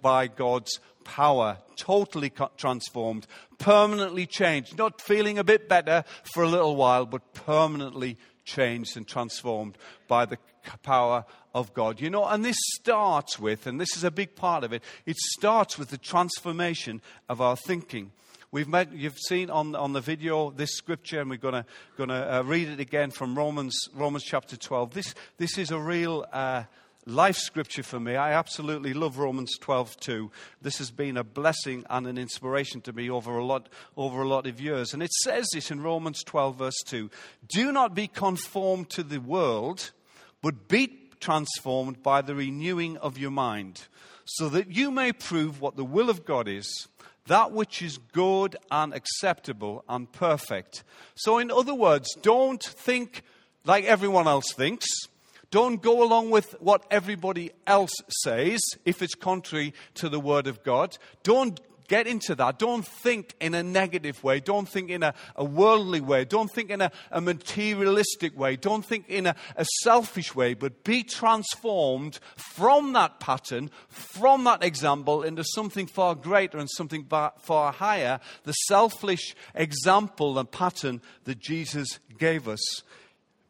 by 0.00 0.26
God's 0.26 0.80
power, 1.04 1.58
totally 1.76 2.32
transformed, 2.56 3.26
permanently 3.58 4.26
changed, 4.26 4.78
not 4.78 5.00
feeling 5.00 5.38
a 5.38 5.44
bit 5.44 5.68
better 5.68 6.04
for 6.32 6.42
a 6.42 6.48
little 6.48 6.76
while, 6.76 7.06
but 7.06 7.34
permanently 7.34 8.16
changed 8.44 8.96
and 8.96 9.06
transformed 9.06 9.76
by 10.08 10.24
the 10.24 10.38
power 10.82 11.24
of 11.54 11.74
God. 11.74 12.00
You 12.00 12.10
know, 12.10 12.24
and 12.24 12.44
this 12.44 12.56
starts 12.80 13.38
with, 13.38 13.66
and 13.66 13.80
this 13.80 13.96
is 13.96 14.04
a 14.04 14.10
big 14.10 14.34
part 14.34 14.64
of 14.64 14.72
it, 14.72 14.82
it 15.06 15.16
starts 15.16 15.78
with 15.78 15.90
the 15.90 15.98
transformation 15.98 17.00
of 17.28 17.40
our 17.40 17.56
thinking. 17.56 18.12
We've 18.50 18.68
met, 18.68 18.92
you've 18.92 19.18
seen 19.18 19.48
on, 19.48 19.74
on 19.74 19.94
the 19.94 20.02
video 20.02 20.50
this 20.50 20.76
scripture, 20.76 21.20
and 21.22 21.30
we're 21.30 21.36
going 21.38 21.64
to 21.98 22.38
uh, 22.38 22.42
read 22.42 22.68
it 22.68 22.80
again 22.80 23.10
from 23.10 23.36
Romans, 23.36 23.74
Romans 23.94 24.24
chapter 24.24 24.56
12. 24.56 24.92
This, 24.92 25.14
this 25.38 25.56
is 25.56 25.70
a 25.70 25.78
real 25.78 26.26
uh, 26.30 26.64
life 27.06 27.36
scripture 27.36 27.82
for 27.82 27.98
me. 27.98 28.16
I 28.16 28.32
absolutely 28.32 28.94
love 28.94 29.18
Romans 29.18 29.58
12:2. 29.58 30.30
This 30.60 30.78
has 30.78 30.90
been 30.90 31.16
a 31.16 31.24
blessing 31.24 31.84
and 31.90 32.06
an 32.06 32.18
inspiration 32.18 32.80
to 32.82 32.92
me 32.92 33.10
over 33.10 33.36
a 33.36 33.44
lot, 33.44 33.68
over 33.96 34.22
a 34.22 34.28
lot 34.28 34.46
of 34.46 34.60
years. 34.60 34.92
And 34.94 35.02
it 35.02 35.12
says 35.24 35.48
this 35.52 35.70
in 35.70 35.80
Romans 35.80 36.22
12, 36.24 36.56
verse 36.56 36.80
2 36.86 37.10
Do 37.48 37.72
not 37.72 37.94
be 37.94 38.06
conformed 38.06 38.90
to 38.90 39.02
the 39.02 39.18
world, 39.18 39.90
but 40.40 40.68
be 40.68 40.98
transformed 41.20 42.02
by 42.02 42.22
the 42.22 42.34
renewing 42.34 42.96
of 42.98 43.18
your 43.18 43.30
mind, 43.30 43.86
so 44.24 44.48
that 44.48 44.70
you 44.70 44.90
may 44.90 45.12
prove 45.12 45.60
what 45.60 45.76
the 45.76 45.84
will 45.84 46.10
of 46.10 46.24
God 46.24 46.48
is. 46.48 46.88
That 47.26 47.52
which 47.52 47.82
is 47.82 47.98
good 47.98 48.56
and 48.70 48.92
acceptable 48.92 49.84
and 49.88 50.10
perfect. 50.10 50.82
So, 51.14 51.38
in 51.38 51.52
other 51.52 51.74
words, 51.74 52.12
don't 52.20 52.62
think 52.62 53.22
like 53.64 53.84
everyone 53.84 54.26
else 54.26 54.52
thinks 54.52 54.86
don't 55.52 55.82
go 55.82 56.02
along 56.02 56.30
with 56.30 56.56
what 56.60 56.86
everybody 56.90 57.50
else 57.66 57.92
says 58.22 58.60
if 58.86 59.02
it's 59.02 59.14
contrary 59.14 59.74
to 59.94 60.08
the 60.08 60.18
Word 60.18 60.46
of 60.46 60.64
God. 60.64 60.96
Don't 61.22 61.60
get 61.88 62.06
into 62.06 62.34
that. 62.34 62.58
Don't 62.58 62.86
think 62.86 63.34
in 63.38 63.52
a 63.52 63.62
negative 63.62 64.24
way. 64.24 64.40
Don't 64.40 64.66
think 64.66 64.88
in 64.88 65.02
a, 65.02 65.12
a 65.36 65.44
worldly 65.44 66.00
way. 66.00 66.24
Don't 66.24 66.50
think 66.50 66.70
in 66.70 66.80
a, 66.80 66.90
a 67.10 67.20
materialistic 67.20 68.34
way. 68.34 68.56
Don't 68.56 68.82
think 68.82 69.10
in 69.10 69.26
a, 69.26 69.36
a 69.54 69.66
selfish 69.82 70.34
way. 70.34 70.54
But 70.54 70.84
be 70.84 71.02
transformed 71.02 72.18
from 72.54 72.94
that 72.94 73.20
pattern, 73.20 73.70
from 73.90 74.44
that 74.44 74.64
example, 74.64 75.22
into 75.22 75.44
something 75.44 75.86
far 75.86 76.14
greater 76.14 76.56
and 76.56 76.70
something 76.70 77.04
far 77.04 77.72
higher. 77.72 78.20
The 78.44 78.52
selfish 78.52 79.36
example 79.54 80.38
and 80.38 80.50
pattern 80.50 81.02
that 81.24 81.40
Jesus 81.40 81.98
gave 82.16 82.48
us. 82.48 82.82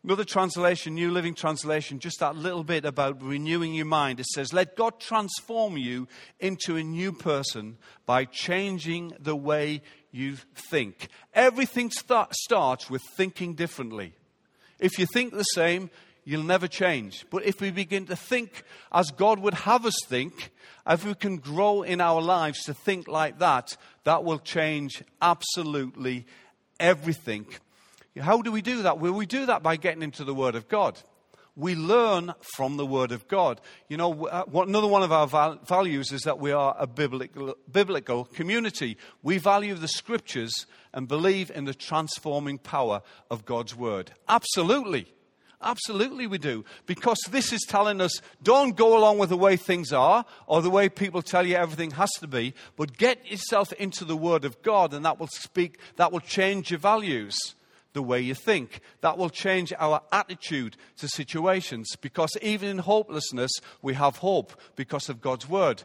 Another 0.04 0.25
translation, 0.25 0.94
New 0.94 1.12
Living 1.12 1.35
Translation, 1.35 2.00
just 2.00 2.18
that 2.18 2.35
little 2.35 2.64
bit 2.64 2.85
about 2.85 3.23
renewing 3.23 3.73
your 3.73 3.87
mind. 3.87 4.18
It 4.18 4.26
says, 4.26 4.52
Let 4.52 4.75
God 4.75 4.99
transform 4.99 5.76
you 5.76 6.09
into 6.40 6.76
a 6.76 6.82
new 6.82 7.12
person 7.12 7.78
by 8.04 8.25
changing 8.25 9.12
the 9.21 9.37
way 9.37 9.80
you 10.11 10.38
think. 10.54 11.06
Everything 11.35 11.92
start, 11.92 12.35
starts 12.35 12.90
with 12.90 13.00
thinking 13.16 13.54
differently. 13.54 14.12
If 14.80 14.99
you 14.99 15.06
think 15.06 15.35
the 15.35 15.44
same, 15.44 15.88
you'll 16.25 16.42
never 16.42 16.66
change. 16.66 17.25
But 17.30 17.47
if 17.47 17.61
we 17.61 17.71
begin 17.71 18.06
to 18.06 18.16
think 18.16 18.64
as 18.90 19.12
God 19.12 19.38
would 19.38 19.54
have 19.54 19.87
us 19.87 19.97
think, 20.09 20.50
if 20.85 21.04
we 21.04 21.14
can 21.14 21.37
grow 21.37 21.82
in 21.82 22.00
our 22.00 22.21
lives 22.21 22.64
to 22.64 22.75
think 22.75 23.06
like 23.06 23.38
that, 23.38 23.76
that 24.02 24.25
will 24.25 24.40
change 24.40 25.04
absolutely 25.21 26.26
everything. 26.80 27.47
How 28.21 28.42
do 28.42 28.52
we 28.52 28.61
do 28.61 28.83
that? 28.83 28.99
Well, 28.99 29.12
we 29.12 29.26
do 29.26 29.47
that 29.47 29.62
by 29.62 29.76
getting 29.76 30.02
into 30.02 30.25
the 30.25 30.35
Word 30.35 30.54
of 30.54 30.69
God. 30.69 30.99
We 31.54 31.75
learn 31.75 32.35
from 32.54 32.76
the 32.76 32.87
Word 32.87 33.12
of 33.12 33.28
God. 33.28 33.61
You 33.88 33.97
know, 33.97 34.26
uh, 34.26 34.45
another 34.54 34.87
one 34.87 35.02
of 35.02 35.12
our 35.12 35.59
values 35.64 36.12
is 36.12 36.23
that 36.23 36.38
we 36.38 36.50
are 36.50 36.75
a 36.78 36.87
biblical, 36.87 37.57
biblical 37.71 38.25
community. 38.25 38.97
We 39.23 39.38
value 39.38 39.75
the 39.75 39.88
Scriptures 39.88 40.66
and 40.92 41.09
believe 41.09 41.50
in 41.50 41.64
the 41.64 41.75
transforming 41.75 42.59
power 42.59 43.02
of 43.31 43.45
God's 43.45 43.75
Word. 43.75 44.12
Absolutely. 44.28 45.12
Absolutely, 45.62 46.26
we 46.26 46.38
do. 46.38 46.64
Because 46.87 47.19
this 47.31 47.52
is 47.52 47.64
telling 47.69 48.00
us 48.00 48.21
don't 48.42 48.76
go 48.76 48.99
along 48.99 49.19
with 49.19 49.28
the 49.28 49.37
way 49.37 49.57
things 49.57 49.92
are 49.92 50.25
or 50.47 50.61
the 50.61 50.71
way 50.71 50.88
people 50.88 51.23
tell 51.23 51.47
you 51.47 51.57
everything 51.57 51.92
has 51.92 52.11
to 52.21 52.26
be, 52.26 52.52
but 52.76 52.97
get 52.97 53.31
yourself 53.31 53.73
into 53.75 54.04
the 54.04 54.16
Word 54.16 54.45
of 54.45 54.61
God 54.62 54.92
and 54.92 55.04
that 55.04 55.21
will 55.21 55.28
speak, 55.28 55.78
that 55.97 56.12
will 56.12 56.21
change 56.21 56.71
your 56.71 56.81
values 56.81 57.54
the 57.92 58.02
way 58.02 58.20
you 58.20 58.34
think. 58.34 58.80
That 59.00 59.18
will 59.18 59.30
change 59.30 59.72
our 59.78 60.02
attitude 60.12 60.76
to 60.99 61.08
situations 61.08 61.96
because 62.00 62.30
even 62.40 62.68
in 62.68 62.78
hopelessness, 62.78 63.50
we 63.82 63.94
have 63.94 64.16
hope 64.18 64.52
because 64.76 65.08
of 65.08 65.20
God's 65.20 65.49
word. 65.49 65.82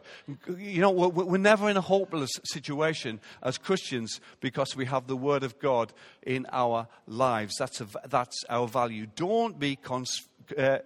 You 0.48 0.80
know, 0.80 0.90
we're 0.90 1.38
never 1.38 1.68
in 1.68 1.76
a 1.76 1.82
hopeless 1.82 2.30
situation 2.44 3.20
as 3.42 3.58
Christians 3.58 4.20
because 4.40 4.76
we 4.76 4.86
have 4.86 5.06
the 5.06 5.16
word 5.16 5.42
of 5.42 5.58
God 5.58 5.92
in 6.22 6.46
our 6.52 6.88
lives. 7.06 7.56
That's, 7.58 7.80
a, 7.80 7.88
that's 8.08 8.44
our 8.48 8.66
value. 8.66 9.06
Don't 9.14 9.58
be. 9.58 9.76
Cons- 9.76 10.26
uh, 10.56 10.78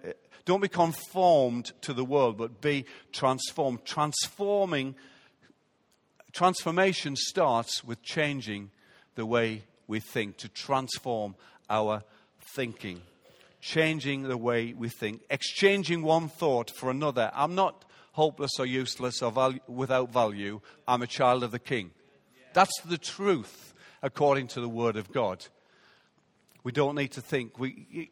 don't 0.45 0.61
be 0.61 0.67
conformed 0.67 1.71
to 1.81 1.93
the 1.93 2.03
world, 2.03 2.37
but 2.37 2.59
be 2.59 2.85
transformed. 3.13 3.85
Transforming, 3.85 4.95
transformation 6.33 7.15
starts 7.15 7.81
with 7.83 8.01
changing 8.01 8.71
the 9.15 9.25
way 9.25 9.63
we 9.87 9.99
think, 9.99 10.37
to 10.37 10.49
transform 10.49 11.35
our 11.69 12.03
thinking, 12.55 13.01
changing 13.61 14.23
the 14.23 14.37
way 14.37 14.73
we 14.73 14.89
think, 14.89 15.21
exchanging 15.29 16.01
one 16.03 16.29
thought 16.29 16.71
for 16.71 16.89
another. 16.89 17.31
I'm 17.33 17.55
not 17.55 17.85
hopeless 18.13 18.51
or 18.59 18.65
useless 18.65 19.21
or 19.21 19.53
without 19.67 20.11
value. 20.11 20.61
I'm 20.87 21.01
a 21.01 21.07
child 21.07 21.43
of 21.43 21.51
the 21.51 21.59
King. 21.59 21.91
That's 22.53 22.79
the 22.81 22.97
truth 22.97 23.73
according 24.01 24.47
to 24.49 24.61
the 24.61 24.69
Word 24.69 24.95
of 24.95 25.11
God. 25.11 25.45
We 26.63 26.71
don't 26.71 26.95
need 26.95 27.11
to 27.13 27.21
think. 27.21 27.59
We, 27.59 28.11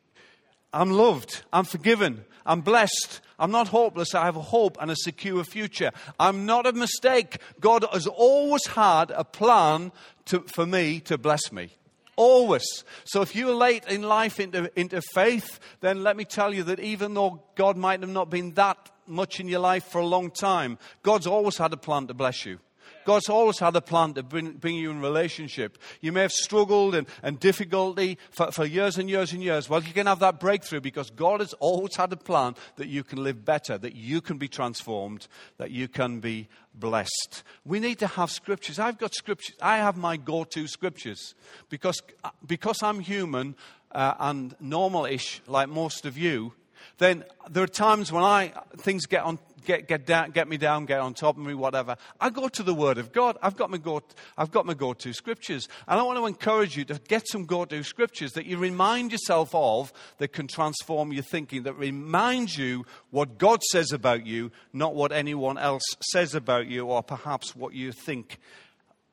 I'm 0.74 0.92
loved. 0.92 1.44
I'm 1.52 1.66
forgiven. 1.66 2.26
I'm 2.46 2.62
blessed. 2.62 3.22
I'm 3.38 3.52
not 3.52 3.68
hopeless. 3.68 4.16
I 4.16 4.26
have 4.26 4.38
a 4.38 4.42
hope 4.42 4.78
and 4.80 4.90
a 4.90 4.96
secure 4.96 5.44
future. 5.44 5.92
I'm 6.20 6.46
not 6.46 6.66
a 6.66 6.74
mistake. 6.74 7.38
God 7.60 7.86
has 7.92 8.08
always 8.08 8.66
had 8.68 9.12
a 9.12 9.24
plan 9.24 9.92
to, 10.26 10.42
for 10.42 10.66
me 10.66 11.00
to 11.02 11.18
bless 11.18 11.52
me. 11.52 11.70
Always. 12.16 12.84
So 13.04 13.22
if 13.22 13.36
you're 13.36 13.56
late 13.56 13.86
in 13.86 14.04
life 14.04 14.40
into, 14.40 14.72
into 14.80 15.02
faith, 15.02 15.60
then 15.80 16.04
let 16.04 16.16
me 16.16 16.26
tell 16.26 16.54
you 16.54 16.64
that 16.64 16.80
even 16.80 17.14
though 17.14 17.44
God 17.56 17.78
might 17.78 18.02
have 18.02 18.10
not 18.10 18.30
been 18.30 18.54
that 18.54 18.92
much 19.08 19.40
in 19.40 19.48
your 19.48 19.60
life 19.60 19.86
for 19.86 20.00
a 20.00 20.06
long 20.06 20.30
time, 20.32 20.78
God's 21.04 21.28
always 21.28 21.58
had 21.58 21.74
a 21.74 21.78
plan 21.78 22.08
to 22.08 22.14
bless 22.14 22.46
you. 22.46 22.60
God's 23.06 23.30
always 23.30 23.60
had 23.60 23.76
a 23.76 23.82
plan 23.82 24.14
to 24.14 24.24
bring, 24.24 24.54
bring 24.54 24.76
you 24.76 24.92
in 24.92 25.02
relationship. 25.02 25.78
You 26.02 26.12
may 26.12 26.22
have 26.22 26.32
struggled 26.32 26.96
and, 26.96 27.08
and 27.24 27.40
difficulty 27.40 28.18
for, 28.30 28.52
for 28.52 28.66
years 28.66 28.98
and 28.98 29.10
years 29.10 29.34
and 29.34 29.44
years. 29.44 29.70
Well, 29.70 29.84
you 29.84 29.94
can 29.94 30.08
have 30.08 30.20
that 30.20 30.40
breakthrough 30.40 30.82
because 30.82 31.10
God 31.10 31.40
has 31.40 31.54
always 31.54 31.96
had 31.96 32.14
a 32.14 32.18
plan 32.18 32.56
that 32.78 32.88
you 32.88 33.04
can 33.04 33.24
live 33.24 33.44
better, 33.46 33.78
that 33.78 33.96
you 33.96 34.22
can 34.22 34.38
be 34.38 34.48
transformed, 34.48 35.28
that 35.58 35.72
you 35.72 35.88
can 35.88 36.20
be 36.20 36.48
blessed. 36.74 37.44
We 37.66 37.80
need 37.80 38.00
to 38.00 38.08
have 38.08 38.32
scriptures. 38.32 38.80
I've 38.80 38.98
got 38.98 39.14
scriptures. 39.14 39.56
I 39.62 39.78
have 39.78 39.98
my 39.98 40.18
go 40.18 40.44
to 40.44 40.68
scriptures 40.68 41.36
because, 41.70 42.02
because 42.46 42.82
I'm 42.82 43.00
human 43.00 43.56
uh, 43.92 44.14
and 44.20 44.56
normal 44.60 45.06
ish 45.06 45.42
like 45.48 45.70
most 45.70 46.06
of 46.06 46.18
you. 46.18 46.54
Then 47.02 47.24
there 47.50 47.64
are 47.64 47.68
times 47.68 48.12
when 48.12 48.24
I 48.24 48.54
things 48.78 49.08
get 49.08 49.24
on 49.24 49.40
get, 49.66 49.88
get, 49.88 50.06
down, 50.06 50.30
get 50.30 50.48
me 50.48 50.58
down, 50.58 50.86
get 50.86 51.00
on 51.00 51.16
top 51.16 51.36
of 51.36 51.44
me, 51.44 51.56
whatever. 51.56 51.96
I 52.20 52.30
go 52.30 52.48
to 52.48 52.62
the 52.62 52.76
Word 52.76 53.00
of 53.00 53.12
God. 53.12 53.40
I've 53.42 53.56
got 53.56 53.72
my 53.72 53.78
go, 53.78 54.04
I've 54.38 54.52
got 54.52 54.68
my 54.68 54.76
go-to 54.76 55.12
scriptures. 55.12 55.68
And 55.88 56.00
I 56.00 56.04
want 56.04 56.20
to 56.20 56.28
encourage 56.28 56.78
you 56.78 56.86
to 56.86 57.02
get 57.08 57.28
some 57.28 57.48
go-to 57.48 57.82
scriptures 57.82 58.34
that 58.34 58.46
you 58.46 58.60
remind 58.60 59.12
yourself 59.12 59.50
of 59.56 59.92
that 60.20 60.28
can 60.28 60.46
transform 60.46 61.12
your 61.12 61.24
thinking, 61.24 61.64
that 61.64 61.74
reminds 61.74 62.56
you 62.56 62.86
what 63.10 63.40
God 63.40 63.64
says 63.72 63.92
about 63.92 64.28
you, 64.28 64.52
not 64.72 64.94
what 64.94 65.12
anyone 65.12 65.58
else 65.58 65.84
says 66.12 66.36
about 66.36 66.68
you, 66.68 66.86
or 66.86 67.02
perhaps 67.02 67.56
what 67.56 67.74
you 67.74 67.92
think 67.92 68.38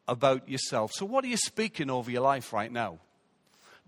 about 0.06 0.46
yourself. 0.46 0.92
So 0.92 1.06
what 1.06 1.24
are 1.24 1.28
you 1.28 1.38
speaking 1.38 1.88
over 1.88 2.10
your 2.10 2.22
life 2.22 2.52
right 2.52 2.70
now? 2.70 2.98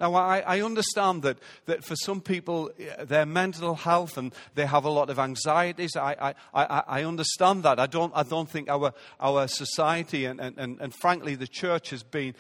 Now, 0.01 0.15
I, 0.15 0.39
I, 0.41 0.63
understand 0.63 1.23
that, 1.25 1.39
that 1.67 1.85
for 1.85 1.95
some 1.95 2.23
people, 2.23 2.71
uh, 2.99 3.05
their 3.05 3.27
mental 3.27 3.75
health 3.75 4.17
and 4.17 4.33
they 4.55 4.65
have 4.65 4.85
a 4.85 4.91
lot 4.91 5.11
of 5.11 5.19
anxieties. 5.19 5.95
I, 5.95 6.35
I, 6.55 6.83
I 6.89 7.05
understand 7.05 7.65
that. 7.65 7.79
I 7.79 7.87
don't, 7.87 8.13
I 8.17 8.23
don't 8.23 8.49
think 8.49 8.71
our, 8.71 8.95
our 9.21 9.47
society 9.47 10.25
and, 10.25 10.41
and, 10.41 10.81
and, 10.81 10.95
frankly, 10.95 11.35
the 11.35 11.47
church 11.47 11.91
has 11.91 12.03
been 12.03 12.35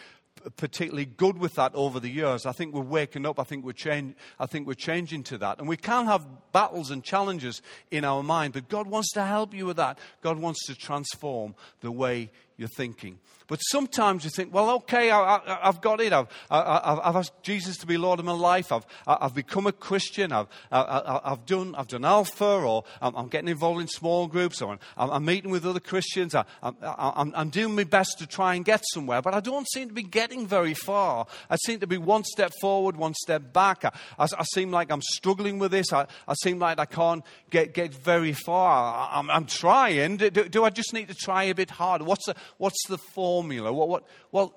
particularly 0.57 1.05
good 1.05 1.37
with 1.37 1.55
that 1.57 1.75
over 1.75 2.01
the 2.01 2.09
years. 2.09 2.47
I 2.47 2.53
think 2.53 2.75
we're 2.75 2.81
waking 2.81 3.27
up. 3.27 3.39
I 3.39 3.45
think 3.45 3.65
we're, 3.65 3.73
change, 3.73 4.15
I 4.39 4.47
think 4.47 4.67
we're 4.67 4.75
changing 4.75 5.25
to 5.25 5.39
that. 5.39 5.59
And 5.59 5.69
we 5.69 5.77
can 5.77 6.07
have 6.07 6.27
battles 6.53 6.91
and 6.91 7.05
challenges 7.05 7.61
in 7.91 8.05
our 8.05 8.23
mind, 8.23 8.55
but 8.55 8.71
God 8.71 8.87
wants 8.87 9.13
to 9.13 9.25
help 9.25 9.53
you 9.53 9.67
with 9.67 9.77
that. 9.77 9.99
God 10.23 10.39
wants 10.39 10.67
to 10.67 10.75
transform 10.75 11.55
the 11.81 11.93
way 11.93 12.31
you're 12.57 12.69
thinking. 12.69 13.19
But 13.51 13.59
sometimes 13.59 14.23
you 14.23 14.31
think, 14.31 14.55
well, 14.55 14.71
okay, 14.77 15.11
I, 15.11 15.41
have 15.65 15.81
got 15.81 16.01
it. 16.01 16.13
I've, 16.13 16.29
I, 16.49 17.01
have 17.05 17.17
asked 17.17 17.43
Jesus 17.43 17.77
to 17.79 17.87
be 17.87 17.97
Lord 17.97 18.21
of 18.21 18.25
my 18.25 18.31
life. 18.31 18.71
I've, 18.71 18.87
I've 19.09 19.35
become 19.35 19.67
a 19.67 19.73
Christian. 19.73 20.31
I've, 20.31 20.47
I, 20.71 21.21
have 21.25 21.47
done, 21.47 21.75
I've 21.75 21.89
done 21.89 22.05
Alpha, 22.05 22.45
or 22.45 22.85
I'm, 23.03 23.17
I'm, 23.17 23.27
getting 23.27 23.49
involved 23.49 23.81
in 23.81 23.89
small 23.89 24.29
groups, 24.29 24.63
or 24.63 24.79
I'm, 24.97 25.11
I'm 25.11 25.25
meeting 25.25 25.51
with 25.51 25.67
other 25.67 25.81
Christians. 25.81 26.37
I, 26.37 26.45
am 26.63 27.51
doing 27.51 27.75
my 27.75 27.83
best 27.83 28.21
to 28.21 28.27
try 28.29 28.55
and 28.55 28.65
get 28.65 28.85
somewhere, 28.95 29.21
but 29.21 29.35
I 29.35 29.41
don't 29.41 29.69
seem 29.69 29.89
to 29.89 29.95
be 29.95 30.05
getting 30.05 30.47
very 30.47 30.75
far. 30.75 31.27
I 31.51 31.57
seem 31.57 31.81
to 31.81 31.89
be 31.89 31.99
one 31.99 32.23
step 32.23 32.53
forward, 32.61 32.97
one 32.97 33.15
step 33.15 33.53
back. 33.53 33.85
I, 33.85 33.93
I 34.17 34.45
seem 34.55 34.71
like 34.71 34.93
I'm 34.93 35.03
struggling 35.03 35.59
with 35.59 35.73
this. 35.73 35.93
I, 35.93 36.07
seem 36.41 36.61
like 36.61 36.79
I 36.79 36.85
can't 36.85 37.25
get, 37.51 37.75
get 37.75 37.93
very 37.93 38.33
far. 38.33 39.11
I'm, 39.11 39.29
I'm 39.29 39.47
trying. 39.47 40.19
Do, 40.19 40.31
do, 40.31 40.65
I 40.65 40.71
just 40.71 40.93
need 40.93 41.09
to 41.09 41.15
try 41.17 41.45
a 41.45 41.55
bit 41.55 41.71
harder? 41.71 42.05
What's 42.05 42.27
the, 42.27 42.37
what's 42.59 42.87
the 42.87 42.99
formula? 43.41 43.73
What, 43.73 43.89
what, 43.89 44.05
well, 44.33 44.55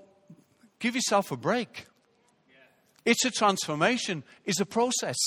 give 0.80 0.96
yourself 0.96 1.32
a 1.32 1.38
break. 1.38 1.88
It's 3.06 3.25
a 3.25 3.32
transformation, 3.32 4.24
it's 4.46 4.60
a 4.60 4.66
process. 4.66 5.18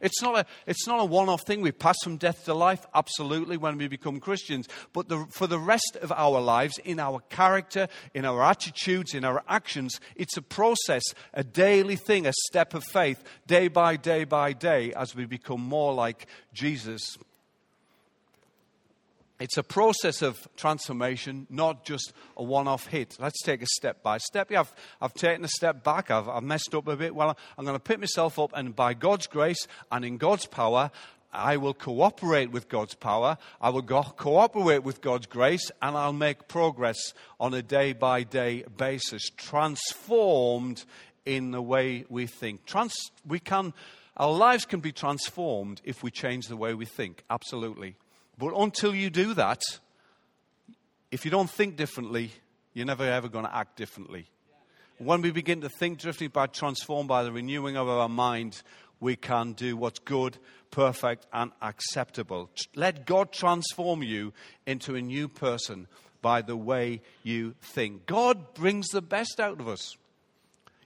It's 0.00 0.20
not 0.20 0.38
a, 0.38 0.46
it's 0.66 0.86
not 0.86 1.00
a 1.00 1.04
one 1.04 1.30
off 1.30 1.46
thing. 1.46 1.62
We 1.62 1.72
pass 1.72 1.96
from 2.02 2.18
death 2.18 2.44
to 2.44 2.52
life, 2.52 2.84
absolutely, 2.94 3.56
when 3.56 3.78
we 3.78 3.88
become 3.88 4.20
Christians. 4.20 4.68
But 4.92 5.08
the, 5.08 5.24
for 5.30 5.46
the 5.46 5.58
rest 5.58 5.96
of 6.02 6.12
our 6.12 6.42
lives, 6.42 6.76
in 6.78 7.00
our 7.00 7.20
character, 7.30 7.88
in 8.12 8.26
our 8.26 8.42
attitudes, 8.42 9.14
in 9.14 9.24
our 9.24 9.42
actions, 9.48 10.00
it's 10.14 10.36
a 10.36 10.42
process, 10.42 11.02
a 11.32 11.42
daily 11.42 11.96
thing, 11.96 12.26
a 12.26 12.34
step 12.50 12.74
of 12.74 12.84
faith, 12.84 13.22
day 13.46 13.68
by 13.68 13.96
day 13.96 14.24
by 14.24 14.52
day, 14.52 14.92
as 14.92 15.14
we 15.14 15.24
become 15.24 15.62
more 15.62 15.94
like 15.94 16.26
Jesus. 16.52 17.16
It's 19.40 19.58
a 19.58 19.64
process 19.64 20.22
of 20.22 20.48
transformation, 20.56 21.48
not 21.50 21.84
just 21.84 22.12
a 22.36 22.42
one 22.42 22.68
off 22.68 22.86
hit. 22.86 23.16
Let's 23.18 23.42
take 23.42 23.62
a 23.62 23.66
step 23.66 24.00
by 24.00 24.18
step. 24.18 24.50
Yeah, 24.50 24.60
I've, 24.60 24.74
I've 25.00 25.14
taken 25.14 25.44
a 25.44 25.48
step 25.48 25.82
back, 25.82 26.10
I've, 26.10 26.28
I've 26.28 26.44
messed 26.44 26.72
up 26.74 26.86
a 26.86 26.94
bit. 26.94 27.14
Well, 27.14 27.36
I'm 27.58 27.64
going 27.64 27.76
to 27.76 27.82
pick 27.82 27.98
myself 27.98 28.38
up, 28.38 28.52
and 28.54 28.76
by 28.76 28.94
God's 28.94 29.26
grace 29.26 29.66
and 29.90 30.04
in 30.04 30.18
God's 30.18 30.46
power, 30.46 30.92
I 31.32 31.56
will 31.56 31.74
cooperate 31.74 32.52
with 32.52 32.68
God's 32.68 32.94
power, 32.94 33.36
I 33.60 33.70
will 33.70 33.82
go- 33.82 34.04
cooperate 34.04 34.84
with 34.84 35.00
God's 35.00 35.26
grace, 35.26 35.68
and 35.82 35.96
I'll 35.96 36.12
make 36.12 36.46
progress 36.46 37.12
on 37.40 37.54
a 37.54 37.62
day 37.62 37.92
by 37.92 38.22
day 38.22 38.64
basis, 38.76 39.30
transformed 39.36 40.84
in 41.26 41.50
the 41.50 41.62
way 41.62 42.04
we 42.08 42.28
think. 42.28 42.66
Trans- 42.66 43.10
we 43.26 43.40
can, 43.40 43.74
our 44.16 44.30
lives 44.30 44.64
can 44.64 44.78
be 44.78 44.92
transformed 44.92 45.80
if 45.82 46.04
we 46.04 46.12
change 46.12 46.46
the 46.46 46.56
way 46.56 46.72
we 46.72 46.84
think, 46.84 47.24
absolutely. 47.28 47.96
But 48.38 48.54
until 48.56 48.94
you 48.94 49.10
do 49.10 49.34
that, 49.34 49.62
if 51.10 51.24
you 51.24 51.30
don't 51.30 51.50
think 51.50 51.76
differently, 51.76 52.32
you're 52.72 52.86
never 52.86 53.04
ever 53.04 53.28
going 53.28 53.44
to 53.44 53.54
act 53.54 53.76
differently. 53.76 54.26
When 54.98 55.22
we 55.22 55.30
begin 55.30 55.60
to 55.62 55.68
think 55.68 55.98
differently 55.98 56.28
by 56.28 56.46
transformed 56.46 57.08
by 57.08 57.22
the 57.22 57.32
renewing 57.32 57.76
of 57.76 57.88
our 57.88 58.08
mind, 58.08 58.62
we 59.00 59.16
can 59.16 59.52
do 59.52 59.76
what's 59.76 59.98
good, 59.98 60.38
perfect, 60.70 61.26
and 61.32 61.52
acceptable. 61.60 62.50
Let 62.74 63.06
God 63.06 63.32
transform 63.32 64.02
you 64.02 64.32
into 64.66 64.94
a 64.94 65.02
new 65.02 65.28
person 65.28 65.88
by 66.22 66.42
the 66.42 66.56
way 66.56 67.02
you 67.22 67.54
think. 67.60 68.06
God 68.06 68.54
brings 68.54 68.88
the 68.88 69.02
best 69.02 69.38
out 69.38 69.60
of 69.60 69.68
us. 69.68 69.96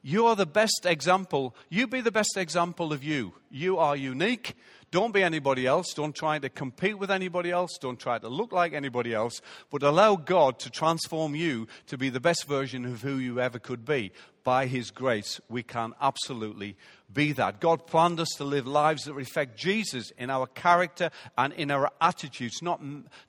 You 0.02 0.26
are 0.26 0.36
the 0.36 0.46
best 0.46 0.84
example. 0.84 1.54
You 1.68 1.86
be 1.86 2.00
the 2.00 2.10
best 2.10 2.36
example 2.36 2.92
of 2.92 3.04
you. 3.04 3.34
You 3.50 3.78
are 3.78 3.96
unique. 3.96 4.56
Don't 4.90 5.12
be 5.12 5.22
anybody 5.22 5.66
else. 5.66 5.92
Don't 5.94 6.14
try 6.14 6.38
to 6.38 6.48
compete 6.48 6.98
with 6.98 7.10
anybody 7.10 7.50
else. 7.50 7.76
Don't 7.78 8.00
try 8.00 8.18
to 8.18 8.28
look 8.28 8.52
like 8.52 8.72
anybody 8.72 9.12
else. 9.12 9.42
But 9.70 9.82
allow 9.82 10.16
God 10.16 10.58
to 10.60 10.70
transform 10.70 11.34
you 11.34 11.68
to 11.88 11.98
be 11.98 12.08
the 12.08 12.20
best 12.20 12.48
version 12.48 12.86
of 12.86 13.02
who 13.02 13.16
you 13.16 13.38
ever 13.38 13.58
could 13.58 13.84
be. 13.84 14.12
By 14.44 14.66
His 14.66 14.90
grace, 14.90 15.42
we 15.50 15.62
can 15.62 15.92
absolutely 16.00 16.76
be 17.12 17.32
that. 17.32 17.60
God 17.60 17.86
planned 17.86 18.18
us 18.18 18.28
to 18.38 18.44
live 18.44 18.66
lives 18.66 19.04
that 19.04 19.12
reflect 19.12 19.58
Jesus 19.58 20.10
in 20.16 20.30
our 20.30 20.46
character 20.46 21.10
and 21.36 21.52
in 21.52 21.70
our 21.70 21.90
attitudes, 22.00 22.62
not, 22.62 22.80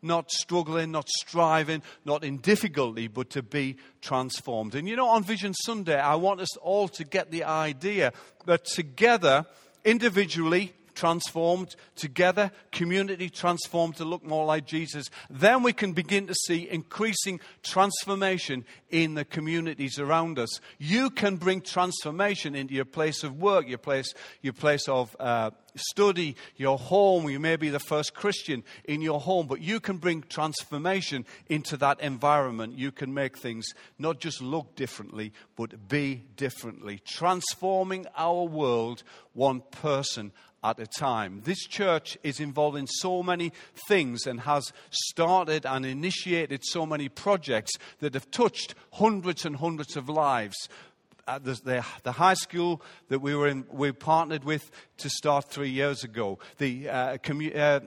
not 0.02 0.32
struggling, 0.32 0.92
not 0.92 1.10
striving, 1.10 1.82
not 2.06 2.24
in 2.24 2.38
difficulty, 2.38 3.08
but 3.08 3.30
to 3.32 3.44
be 3.44 3.76
transformed. 4.00 4.76
And 4.76 4.88
you 4.88 4.96
know, 4.96 5.10
on 5.10 5.24
Vision 5.24 5.54
Sunday, 5.54 6.00
I 6.00 6.16
want 6.16 6.40
us 6.40 6.56
all 6.58 6.88
to 6.90 7.04
get 7.04 7.32
the 7.32 7.44
idea 7.44 8.14
that 8.46 8.64
together, 8.64 9.46
individually, 9.84 10.74
transformed 11.00 11.78
together, 11.96 12.52
community 12.74 13.30
transformed 13.30 13.96
to 13.96 14.04
look 14.04 14.22
more 14.22 14.46
like 14.46 14.66
Jesus, 14.66 15.10
then 15.30 15.64
we 15.64 15.72
can 15.72 15.94
begin 15.94 16.28
to 16.28 16.36
see 16.46 16.70
increasing 16.70 17.40
transformation 17.64 18.66
in 18.90 19.14
the 19.14 19.24
communities 19.24 19.98
around 19.98 20.38
us. 20.38 20.60
You 20.78 21.10
can 21.10 21.38
bring 21.38 21.62
transformation 21.62 22.54
into 22.54 22.74
your 22.74 22.86
place 22.86 23.24
of 23.24 23.40
work, 23.40 23.70
your 23.70 23.78
place, 23.78 24.14
your 24.42 24.52
place 24.52 24.90
of 24.90 25.16
uh, 25.22 25.52
study, 25.76 26.36
your 26.58 26.78
home. 26.78 27.30
You 27.30 27.40
may 27.40 27.56
be 27.56 27.70
the 27.70 27.80
first 27.80 28.14
Christian 28.14 28.64
in 28.84 29.02
your 29.02 29.22
home, 29.22 29.48
but 29.48 29.62
you 29.62 29.80
can 29.80 29.98
bring 29.98 30.24
transformation 30.24 31.26
into 31.48 31.78
that 31.78 32.02
environment. 32.02 32.78
You 32.78 32.92
can 32.92 33.14
make 33.14 33.38
things 33.38 33.68
not 33.98 34.20
just 34.20 34.42
look 34.42 34.76
differently, 34.76 35.32
but 35.56 35.88
be 35.88 36.24
differently. 36.36 37.00
Transforming 37.06 38.06
our 38.18 38.44
world 38.44 39.04
one 39.34 39.62
person 39.72 40.34
at 40.64 40.80
a 40.80 40.88
time. 40.88 41.42
This 41.44 41.66
church 41.66 42.18
is 42.24 42.40
involved 42.40 42.78
in 42.78 42.88
so 42.88 43.24
many 43.24 43.52
things 43.88 44.26
and 44.26 44.42
has 44.42 44.72
started 44.90 45.66
and 45.66 45.86
initiated 45.86 46.62
so 46.64 46.86
many 46.86 47.10
projects 47.10 47.72
that 48.00 48.14
have 48.14 48.30
touched 48.32 48.76
hundreds 48.94 49.46
and 49.46 49.56
hundreds 49.56 49.96
of 49.96 50.10
lives. 50.10 50.70
Uh, 51.28 51.38
the, 51.38 51.54
the, 51.64 51.86
the, 52.02 52.12
high 52.14 52.34
school 52.34 52.82
that 53.10 53.20
we 53.20 53.36
were 53.36 53.48
in, 53.48 53.64
we 53.72 53.92
partnered 53.92 54.44
with 54.44 54.72
to 54.98 55.10
start 55.10 55.46
three 55.46 55.70
years 55.70 56.04
ago. 56.04 56.40
The 56.58 56.90
uh, 56.90 57.18
uh, 57.54 57.80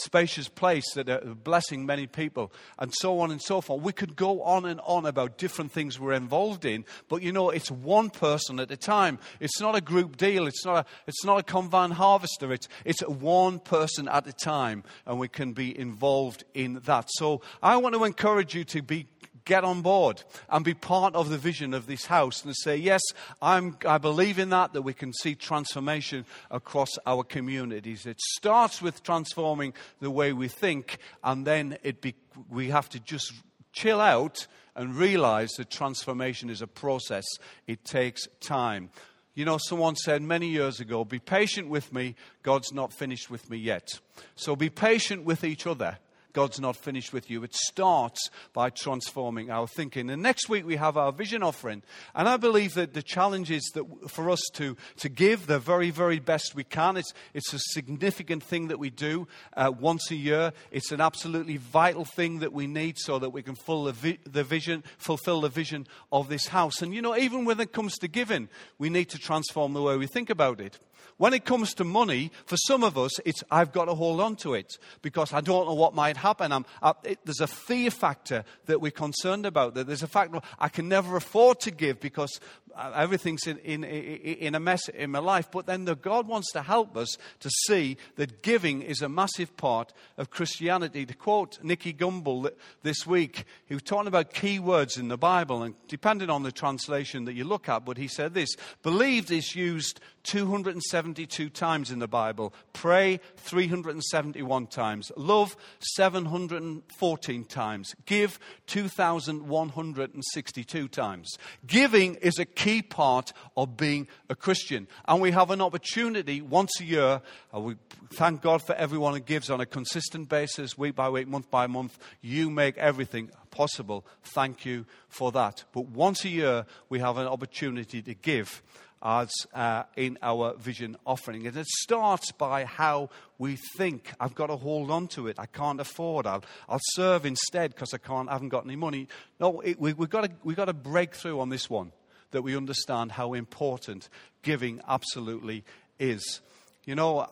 spacious 0.00 0.48
place 0.48 0.84
that 0.94 1.08
are 1.08 1.34
blessing 1.34 1.86
many 1.86 2.06
people, 2.06 2.52
and 2.78 2.92
so 2.94 3.20
on 3.20 3.30
and 3.30 3.40
so 3.40 3.60
forth. 3.60 3.82
We 3.82 3.92
could 3.92 4.16
go 4.16 4.42
on 4.42 4.64
and 4.64 4.80
on 4.80 5.06
about 5.06 5.38
different 5.38 5.72
things 5.72 5.98
we're 5.98 6.12
involved 6.12 6.64
in, 6.64 6.84
but 7.08 7.22
you 7.22 7.32
know, 7.32 7.50
it's 7.50 7.70
one 7.70 8.10
person 8.10 8.60
at 8.60 8.70
a 8.70 8.76
time. 8.76 9.18
It's 9.38 9.60
not 9.60 9.76
a 9.76 9.80
group 9.80 10.16
deal. 10.16 10.46
It's 10.46 10.64
not 10.64 10.76
a, 10.78 10.84
it's 11.06 11.24
not 11.24 11.38
a 11.38 11.42
combine 11.42 11.92
harvester. 11.92 12.52
It's, 12.52 12.68
it's 12.84 13.00
one 13.02 13.58
person 13.58 14.08
at 14.08 14.26
a 14.26 14.32
time, 14.32 14.84
and 15.06 15.18
we 15.18 15.28
can 15.28 15.52
be 15.52 15.78
involved 15.78 16.44
in 16.54 16.80
that. 16.84 17.08
So 17.10 17.42
I 17.62 17.76
want 17.76 17.94
to 17.94 18.04
encourage 18.04 18.54
you 18.54 18.64
to 18.64 18.82
be 18.82 19.06
get 19.44 19.64
on 19.64 19.82
board 19.82 20.22
and 20.48 20.64
be 20.64 20.74
part 20.74 21.14
of 21.14 21.28
the 21.28 21.38
vision 21.38 21.74
of 21.74 21.86
this 21.86 22.06
house 22.06 22.44
and 22.44 22.54
say, 22.56 22.76
Yes, 22.76 23.02
I'm, 23.40 23.76
I 23.86 23.98
believe 23.98 24.38
in 24.38 24.50
that, 24.50 24.72
that 24.72 24.82
we 24.82 24.94
can 24.94 25.12
see 25.12 25.34
transformation 25.34 26.24
across 26.50 26.90
our 27.06 27.24
communities. 27.24 28.06
It 28.06 28.20
starts 28.20 28.80
with 28.80 29.02
transforming 29.02 29.74
the 30.00 30.10
way 30.10 30.32
we 30.32 30.48
think, 30.48 30.98
and 31.22 31.46
then 31.46 31.78
it 31.82 32.00
be, 32.00 32.14
we 32.48 32.70
have 32.70 32.88
to 32.90 33.00
just 33.00 33.32
chill 33.72 34.00
out 34.00 34.46
and 34.74 34.96
realize 34.96 35.50
that 35.52 35.70
transformation 35.70 36.50
is 36.50 36.62
a 36.62 36.66
process, 36.66 37.26
it 37.66 37.84
takes 37.84 38.26
time. 38.40 38.90
You 39.34 39.44
know, 39.44 39.58
someone 39.58 39.96
said 39.96 40.22
many 40.22 40.48
years 40.48 40.80
ago, 40.80 41.04
Be 41.04 41.18
patient 41.18 41.68
with 41.68 41.92
me, 41.92 42.14
God's 42.42 42.72
not 42.72 42.92
finished 42.92 43.30
with 43.30 43.48
me 43.48 43.58
yet. 43.58 43.88
So 44.34 44.56
be 44.56 44.70
patient 44.70 45.24
with 45.24 45.44
each 45.44 45.66
other 45.66 45.98
God's 46.32 46.60
not 46.60 46.76
finished 46.76 47.12
with 47.12 47.30
you. 47.30 47.42
It 47.42 47.54
starts 47.54 48.30
by 48.52 48.70
transforming 48.70 49.50
our 49.50 49.66
thinking. 49.66 50.10
And 50.10 50.22
next 50.22 50.48
week 50.48 50.66
we 50.66 50.76
have 50.76 50.96
our 50.96 51.12
vision 51.12 51.42
offering. 51.42 51.82
And 52.14 52.28
I 52.28 52.36
believe 52.36 52.74
that 52.74 52.94
the 52.94 53.02
challenge 53.02 53.50
is 53.50 53.62
that 53.74 53.84
for 54.08 54.30
us 54.30 54.40
to, 54.54 54.76
to 54.98 55.08
give 55.08 55.46
the 55.46 55.58
very, 55.58 55.90
very 55.90 56.18
best 56.18 56.54
we 56.54 56.64
can. 56.64 56.96
It's, 56.96 57.12
it's 57.34 57.52
a 57.52 57.58
significant 57.58 58.42
thing 58.42 58.68
that 58.68 58.78
we 58.78 58.90
do 58.90 59.26
uh, 59.56 59.72
once 59.78 60.10
a 60.10 60.16
year. 60.16 60.52
It's 60.70 60.92
an 60.92 61.00
absolutely 61.00 61.56
vital 61.56 62.04
thing 62.04 62.40
that 62.40 62.52
we 62.52 62.66
need 62.66 62.98
so 62.98 63.18
that 63.18 63.30
we 63.30 63.42
can 63.42 63.54
full 63.54 63.84
the, 63.84 63.92
vi- 63.92 64.18
the 64.24 64.44
vision, 64.44 64.84
fulfill 64.98 65.40
the 65.40 65.48
vision 65.48 65.86
of 66.12 66.28
this 66.28 66.48
house. 66.48 66.82
And 66.82 66.94
you 66.94 67.02
know, 67.02 67.16
even 67.16 67.44
when 67.44 67.60
it 67.60 67.72
comes 67.72 67.98
to 67.98 68.08
giving, 68.08 68.48
we 68.78 68.90
need 68.90 69.08
to 69.10 69.18
transform 69.18 69.72
the 69.72 69.82
way 69.82 69.96
we 69.96 70.06
think 70.06 70.30
about 70.30 70.60
it. 70.60 70.78
When 71.16 71.34
it 71.34 71.44
comes 71.44 71.74
to 71.74 71.84
money, 71.84 72.30
for 72.46 72.56
some 72.56 72.82
of 72.82 72.96
us, 72.96 73.18
it's 73.24 73.44
I've 73.50 73.72
got 73.72 73.86
to 73.86 73.94
hold 73.94 74.20
on 74.20 74.36
to 74.36 74.54
it 74.54 74.78
because 75.02 75.32
I 75.32 75.40
don't 75.40 75.66
know 75.66 75.74
what 75.74 75.94
might 75.94 76.16
happen. 76.16 76.52
I, 76.82 76.94
it, 77.04 77.18
there's 77.24 77.40
a 77.40 77.46
fear 77.46 77.90
factor 77.90 78.44
that 78.66 78.80
we're 78.80 78.90
concerned 78.90 79.46
about. 79.46 79.74
That 79.74 79.86
there's 79.86 80.02
a 80.02 80.08
fact 80.08 80.34
I 80.58 80.68
can 80.68 80.88
never 80.88 81.16
afford 81.16 81.60
to 81.60 81.70
give 81.70 82.00
because 82.00 82.40
Uh, 82.74 82.92
everything's 82.94 83.46
in, 83.46 83.58
in, 83.58 83.84
in 83.84 84.54
a 84.54 84.60
mess 84.60 84.88
in 84.88 85.10
my 85.10 85.18
life. 85.18 85.50
But 85.50 85.66
then 85.66 85.84
the 85.84 85.96
God 85.96 86.26
wants 86.26 86.50
to 86.52 86.62
help 86.62 86.96
us 86.96 87.16
to 87.40 87.50
see 87.66 87.96
that 88.16 88.42
giving 88.42 88.82
is 88.82 89.02
a 89.02 89.08
massive 89.08 89.56
part 89.56 89.92
of 90.16 90.30
Christianity. 90.30 91.04
To 91.06 91.14
quote 91.14 91.58
Nicky 91.62 91.92
Gumbel 91.92 92.50
this 92.82 93.06
week, 93.06 93.44
he 93.66 93.74
was 93.74 93.82
talking 93.82 94.08
about 94.08 94.32
key 94.32 94.58
words 94.58 94.96
in 94.96 95.08
the 95.08 95.18
Bible, 95.18 95.62
and 95.62 95.74
depending 95.88 96.30
on 96.30 96.42
the 96.42 96.52
translation 96.52 97.24
that 97.24 97.34
you 97.34 97.44
look 97.44 97.68
at, 97.68 97.84
but 97.84 97.96
he 97.96 98.08
said 98.08 98.34
this 98.34 98.56
believed 98.82 99.30
is 99.30 99.54
used 99.54 100.00
272 100.24 101.48
times 101.50 101.90
in 101.90 101.98
the 101.98 102.08
Bible, 102.08 102.54
pray 102.72 103.20
371 103.36 104.66
times, 104.66 105.12
love 105.16 105.56
714 105.80 107.44
times, 107.44 107.94
give 108.06 108.38
2,162 108.66 110.88
times. 110.88 111.38
Giving 111.66 112.14
is 112.16 112.38
a 112.38 112.44
key 112.60 112.82
part 112.82 113.32
of 113.56 113.78
being 113.78 114.06
a 114.28 114.34
Christian. 114.34 114.86
And 115.08 115.22
we 115.22 115.30
have 115.30 115.50
an 115.50 115.62
opportunity 115.62 116.42
once 116.42 116.78
a 116.78 116.84
year. 116.84 117.22
Uh, 117.54 117.60
we 117.60 117.76
thank 118.12 118.42
God 118.42 118.60
for 118.60 118.74
everyone 118.74 119.14
who 119.14 119.20
gives 119.20 119.48
on 119.48 119.62
a 119.62 119.66
consistent 119.66 120.28
basis, 120.28 120.76
week 120.76 120.94
by 120.94 121.08
week, 121.08 121.26
month 121.26 121.50
by 121.50 121.66
month. 121.66 121.98
You 122.20 122.50
make 122.50 122.76
everything 122.76 123.30
possible. 123.50 124.04
Thank 124.22 124.66
you 124.66 124.84
for 125.08 125.32
that. 125.32 125.64
But 125.72 125.86
once 125.86 126.26
a 126.26 126.28
year, 126.28 126.66
we 126.90 126.98
have 126.98 127.16
an 127.16 127.26
opportunity 127.26 128.02
to 128.02 128.14
give 128.14 128.62
as 129.02 129.30
uh, 129.54 129.84
in 129.96 130.18
our 130.20 130.52
vision 130.58 130.98
offering. 131.06 131.46
And 131.46 131.56
it 131.56 131.66
starts 131.66 132.30
by 132.30 132.66
how 132.66 133.08
we 133.38 133.56
think. 133.78 134.12
I've 134.20 134.34
got 134.34 134.48
to 134.48 134.56
hold 134.56 134.90
on 134.90 135.08
to 135.08 135.28
it. 135.28 135.36
I 135.38 135.46
can't 135.46 135.80
afford. 135.80 136.26
I'll, 136.26 136.44
I'll 136.68 136.78
serve 136.92 137.24
instead 137.24 137.74
because 137.74 137.94
I 137.94 137.98
can't. 137.98 138.28
I 138.28 138.32
haven't 138.32 138.50
got 138.50 138.66
any 138.66 138.76
money. 138.76 139.08
No, 139.40 139.60
it, 139.60 139.80
we, 139.80 139.94
we've 139.94 140.10
got 140.10 140.24
to 140.24 140.30
we've 140.44 140.58
got 140.58 140.66
to 140.66 140.74
break 140.74 141.14
through 141.14 141.40
on 141.40 141.48
this 141.48 141.70
one 141.70 141.92
that 142.30 142.42
we 142.42 142.56
understand 142.56 143.12
how 143.12 143.34
important 143.34 144.08
giving 144.42 144.80
absolutely 144.88 145.64
is. 145.98 146.40
You 146.84 146.94
know, 146.94 147.28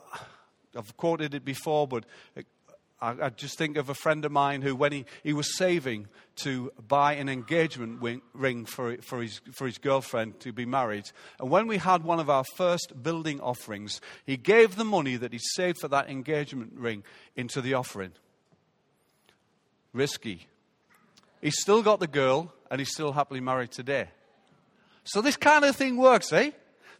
I've 0.76 0.96
quoted 0.96 1.34
it 1.34 1.44
before, 1.44 1.88
but 1.88 2.04
I, 3.00 3.26
I, 3.26 3.28
just 3.30 3.56
think 3.56 3.76
of 3.76 3.88
a 3.88 3.94
friend 3.94 4.24
of 4.24 4.32
mine 4.32 4.62
who, 4.62 4.74
when 4.74 4.92
he, 4.92 5.04
he 5.22 5.32
was 5.32 5.56
saving 5.56 6.08
to 6.36 6.72
buy 6.86 7.14
an 7.14 7.28
engagement 7.28 8.02
ring 8.34 8.64
for, 8.64 8.96
for, 8.98 9.22
his, 9.22 9.40
for 9.52 9.66
his 9.66 9.78
girlfriend 9.78 10.40
to 10.40 10.52
be 10.52 10.66
married, 10.66 11.10
and 11.38 11.48
when 11.48 11.66
we 11.66 11.78
had 11.78 12.02
one 12.04 12.20
of 12.20 12.28
our 12.28 12.44
first 12.56 13.02
building 13.02 13.40
offerings, 13.40 14.00
he 14.26 14.36
gave 14.36 14.76
the 14.76 14.84
money 14.84 15.16
that 15.16 15.32
he 15.32 15.38
saved 15.38 15.78
for 15.80 15.88
that 15.88 16.10
engagement 16.10 16.72
ring 16.74 17.04
into 17.36 17.60
the 17.60 17.74
offering. 17.74 18.12
Risky. 19.92 20.46
He's 21.40 21.60
still 21.60 21.82
got 21.82 22.00
the 22.00 22.06
girl, 22.06 22.52
and 22.70 22.80
he's 22.80 22.92
still 22.92 23.12
happily 23.12 23.40
married 23.40 23.70
today. 23.70 24.08
So 25.08 25.22
this 25.22 25.36
kind 25.36 25.64
of 25.64 25.74
thing 25.74 25.96
works, 25.96 26.32
eh? 26.32 26.50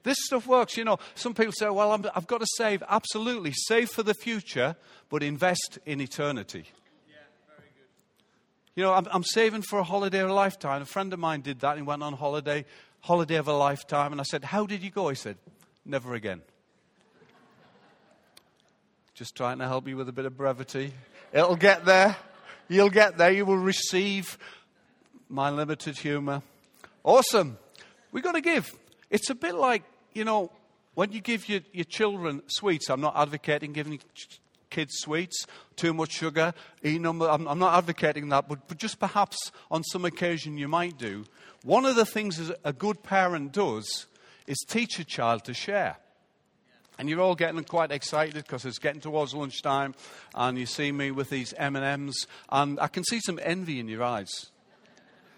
This 0.03 0.17
stuff 0.21 0.47
works. 0.47 0.77
You 0.77 0.85
know, 0.85 0.99
some 1.15 1.35
people 1.35 1.53
say, 1.53 1.69
well, 1.69 1.93
i 1.93 2.11
have 2.15 2.27
got 2.27 2.41
to 2.41 2.47
save. 2.57 2.83
Absolutely. 2.89 3.53
Save 3.53 3.91
for 3.91 4.03
the 4.03 4.15
future, 4.15 4.77
but 5.11 5.23
invest 5.23 5.79
in 5.85 6.01
eternity. 6.01 6.65
Yeah, 7.09 7.17
very 7.47 7.69
good. 7.75 8.75
You 8.75 8.85
know, 8.85 8.95
I'm, 8.95 9.07
I'm 9.11 9.25
saving 9.25 9.63
for 9.63 9.79
a 9.79 9.85
holiday 9.85 10.21
of 10.21 10.31
a 10.31 10.33
lifetime. 10.33 10.81
A 10.81 10.87
friend 10.87 11.13
of 11.13 11.19
mine 11.19 11.43
did 11.43 11.61
that 11.61 11.77
and 11.77 11.87
went 11.87 12.03
on 12.03 12.15
holiday, 12.15 12.65
holiday 13.01 13.37
of 13.37 13.49
a 13.49 13.53
lifetime. 13.53 14.13
And 14.13 14.21
I 14.21 14.25
said, 14.25 14.45
how 14.45 14.65
did 14.65 14.83
you 14.83 14.91
go? 14.91 15.11
He 15.11 15.15
said, 15.15 15.37
never 15.85 16.15
again. 16.15 16.41
Just 19.13 19.35
trying 19.35 19.59
to 19.59 19.67
help 19.67 19.87
you 19.87 19.99
with 19.99 20.09
a 20.09 20.13
bit 20.13 20.25
of 20.25 20.37
brevity. 20.37 20.95
It'll 21.33 21.57
get 21.57 21.85
there. 21.85 22.17
You'll 22.69 22.89
get 22.89 23.19
there. 23.19 23.33
You 23.33 23.45
will 23.45 23.59
receive 23.59 24.39
my 25.29 25.51
limited 25.51 25.99
humor. 25.99 26.41
Awesome. 27.05 27.59
We've 28.19 28.25
got 28.25 28.33
to 28.33 28.41
give. 28.41 28.77
It's 29.11 29.31
a 29.31 29.35
bit 29.37 29.55
like, 29.55 29.85
you 30.13 30.25
know, 30.25 30.51
when 30.95 31.13
you 31.13 31.21
give 31.21 31.49
your, 31.49 31.61
your 31.73 31.85
children 31.85 32.43
sweets, 32.49 32.91
I'm 32.91 33.01
not 33.01 33.17
advocating 33.17 33.73
giving 33.73 34.01
kids 34.71 34.95
sweets, 34.97 35.47
too 35.77 35.95
much 35.95 36.11
sugar, 36.11 36.53
e 36.85 36.99
number. 36.99 37.31
I'm, 37.31 37.47
I'm 37.47 37.61
not 37.61 37.79
advocating 37.79 38.29
that, 38.31 38.49
but, 38.49 38.67
but 38.67 38.77
just 38.77 38.99
perhaps 38.99 39.53
on 39.71 39.85
some 39.85 40.05
occasion 40.05 40.59
you 40.59 40.67
might 40.67 40.99
do. 40.99 41.27
One 41.63 41.87
of 41.87 41.95
the 41.95 42.05
things 42.05 42.51
a 42.65 42.73
good 42.73 43.05
parent 43.05 43.53
does 43.53 44.07
is 44.49 44.59
teach 44.67 44.99
a 44.99 45.05
child 45.05 45.45
to 45.45 45.55
share. 45.55 45.97
And 46.99 47.09
you're 47.09 47.21
all 47.21 47.37
getting 47.37 47.63
quite 47.63 47.93
excited 47.93 48.35
because 48.35 48.65
it's 48.65 48.81
getting 48.81 49.01
towards 49.01 49.33
lunchtime, 49.33 49.95
and 50.35 50.59
you 50.59 50.67
see 50.67 50.91
me 50.91 51.13
with 51.13 51.31
these 51.31 51.55
M 51.57 51.77
and 51.77 51.85
M's, 51.85 52.27
and 52.49 52.81
I 52.81 52.89
can 52.89 53.05
see 53.05 53.21
some 53.21 53.39
envy 53.45 53.79
in 53.79 53.87
your 53.87 54.03
eyes. 54.03 54.47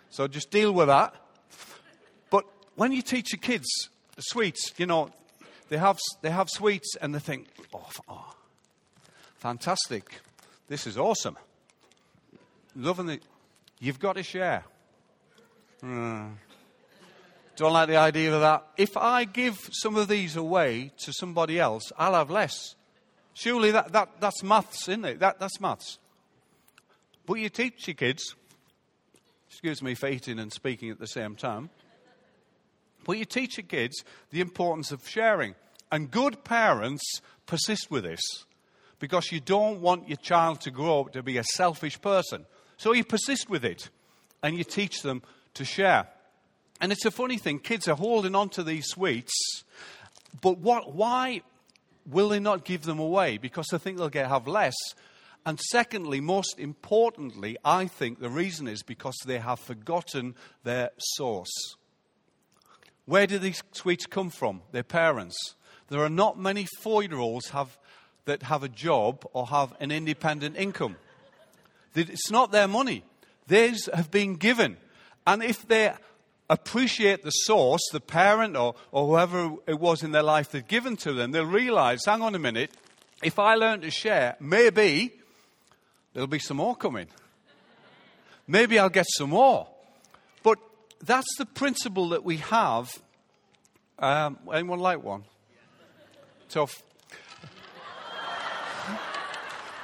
So 0.08 0.26
just 0.26 0.50
deal 0.50 0.72
with 0.72 0.86
that 0.86 1.14
when 2.80 2.92
you 2.92 3.02
teach 3.02 3.34
your 3.34 3.40
kids 3.40 3.90
sweets, 4.18 4.72
you 4.78 4.86
know, 4.86 5.10
they 5.68 5.76
have, 5.76 5.98
they 6.22 6.30
have 6.30 6.48
sweets 6.48 6.96
and 6.96 7.14
they 7.14 7.18
think, 7.18 7.46
oh, 7.74 7.86
oh 8.08 8.34
fantastic. 9.36 10.22
This 10.66 10.86
is 10.86 10.96
awesome. 10.96 11.36
Loving 12.74 13.10
it. 13.10 13.22
You've 13.80 14.00
got 14.00 14.14
to 14.14 14.22
share. 14.22 14.64
Mm. 15.82 16.36
Don't 17.56 17.72
like 17.74 17.88
the 17.88 17.98
idea 17.98 18.32
of 18.34 18.40
that. 18.40 18.66
If 18.78 18.96
I 18.96 19.24
give 19.24 19.58
some 19.72 19.96
of 19.96 20.08
these 20.08 20.36
away 20.36 20.90
to 21.04 21.12
somebody 21.12 21.60
else, 21.60 21.92
I'll 21.98 22.14
have 22.14 22.30
less. 22.30 22.76
Surely 23.34 23.72
that, 23.72 23.92
that, 23.92 24.08
that's 24.20 24.42
maths, 24.42 24.88
isn't 24.88 25.04
it? 25.04 25.20
That, 25.20 25.38
that's 25.38 25.60
maths. 25.60 25.98
But 27.26 27.34
you 27.34 27.50
teach 27.50 27.86
your 27.88 27.94
kids, 27.94 28.34
excuse 29.50 29.82
me 29.82 29.94
for 29.94 30.08
eating 30.08 30.38
and 30.38 30.50
speaking 30.50 30.88
at 30.88 30.98
the 30.98 31.06
same 31.06 31.36
time, 31.36 31.68
but 33.04 33.18
you 33.18 33.24
teach 33.24 33.56
your 33.56 33.66
kids 33.66 34.04
the 34.30 34.40
importance 34.40 34.92
of 34.92 35.06
sharing. 35.08 35.54
And 35.92 36.10
good 36.10 36.44
parents 36.44 37.02
persist 37.46 37.90
with 37.90 38.04
this 38.04 38.20
because 38.98 39.32
you 39.32 39.40
don't 39.40 39.80
want 39.80 40.08
your 40.08 40.16
child 40.18 40.60
to 40.62 40.70
grow 40.70 41.00
up 41.00 41.12
to 41.12 41.22
be 41.22 41.38
a 41.38 41.44
selfish 41.44 42.00
person. 42.00 42.46
So 42.76 42.92
you 42.92 43.04
persist 43.04 43.50
with 43.50 43.64
it 43.64 43.90
and 44.42 44.56
you 44.56 44.64
teach 44.64 45.02
them 45.02 45.22
to 45.54 45.64
share. 45.64 46.08
And 46.80 46.92
it's 46.92 47.04
a 47.04 47.10
funny 47.10 47.36
thing, 47.36 47.58
kids 47.58 47.88
are 47.88 47.96
holding 47.96 48.34
on 48.34 48.48
to 48.50 48.62
these 48.62 48.86
sweets, 48.86 49.64
but 50.40 50.58
what, 50.58 50.94
why 50.94 51.42
will 52.06 52.30
they 52.30 52.40
not 52.40 52.64
give 52.64 52.82
them 52.82 52.98
away? 52.98 53.36
Because 53.36 53.66
they 53.70 53.78
think 53.78 53.98
they'll 53.98 54.08
get, 54.08 54.28
have 54.28 54.46
less. 54.46 54.76
And 55.44 55.58
secondly, 55.58 56.20
most 56.20 56.58
importantly, 56.58 57.56
I 57.64 57.86
think 57.86 58.20
the 58.20 58.30
reason 58.30 58.68
is 58.68 58.82
because 58.82 59.16
they 59.24 59.38
have 59.38 59.58
forgotten 59.58 60.34
their 60.64 60.90
source. 60.98 61.76
Where 63.10 63.26
do 63.26 63.40
these 63.40 63.60
sweets 63.72 64.06
come 64.06 64.30
from? 64.30 64.62
Their 64.70 64.84
parents. 64.84 65.56
There 65.88 65.98
are 65.98 66.08
not 66.08 66.38
many 66.38 66.68
four 66.78 67.02
year 67.02 67.18
olds 67.18 67.50
that 68.24 68.42
have 68.44 68.62
a 68.62 68.68
job 68.68 69.26
or 69.32 69.48
have 69.48 69.74
an 69.80 69.90
independent 69.90 70.56
income. 70.56 70.94
It's 71.96 72.30
not 72.30 72.52
their 72.52 72.68
money, 72.68 73.02
theirs 73.48 73.88
have 73.92 74.12
been 74.12 74.36
given. 74.36 74.76
And 75.26 75.42
if 75.42 75.66
they 75.66 75.92
appreciate 76.48 77.24
the 77.24 77.32
source, 77.32 77.82
the 77.90 77.98
parent 77.98 78.56
or, 78.56 78.76
or 78.92 79.08
whoever 79.08 79.56
it 79.66 79.80
was 79.80 80.04
in 80.04 80.12
their 80.12 80.22
life 80.22 80.52
that 80.52 80.68
given 80.68 80.96
to 80.98 81.12
them, 81.12 81.32
they'll 81.32 81.44
realize 81.44 82.04
hang 82.06 82.22
on 82.22 82.36
a 82.36 82.38
minute, 82.38 82.70
if 83.24 83.40
I 83.40 83.56
learn 83.56 83.80
to 83.80 83.90
share, 83.90 84.36
maybe 84.38 85.14
there'll 86.14 86.28
be 86.28 86.38
some 86.38 86.58
more 86.58 86.76
coming. 86.76 87.08
Maybe 88.46 88.78
I'll 88.78 88.88
get 88.88 89.06
some 89.08 89.30
more 89.30 89.66
that's 91.04 91.36
the 91.38 91.46
principle 91.46 92.10
that 92.10 92.24
we 92.24 92.38
have. 92.38 92.90
Um, 93.98 94.38
anyone 94.52 94.80
like 94.80 95.02
one? 95.02 95.24
Tough. 96.48 96.82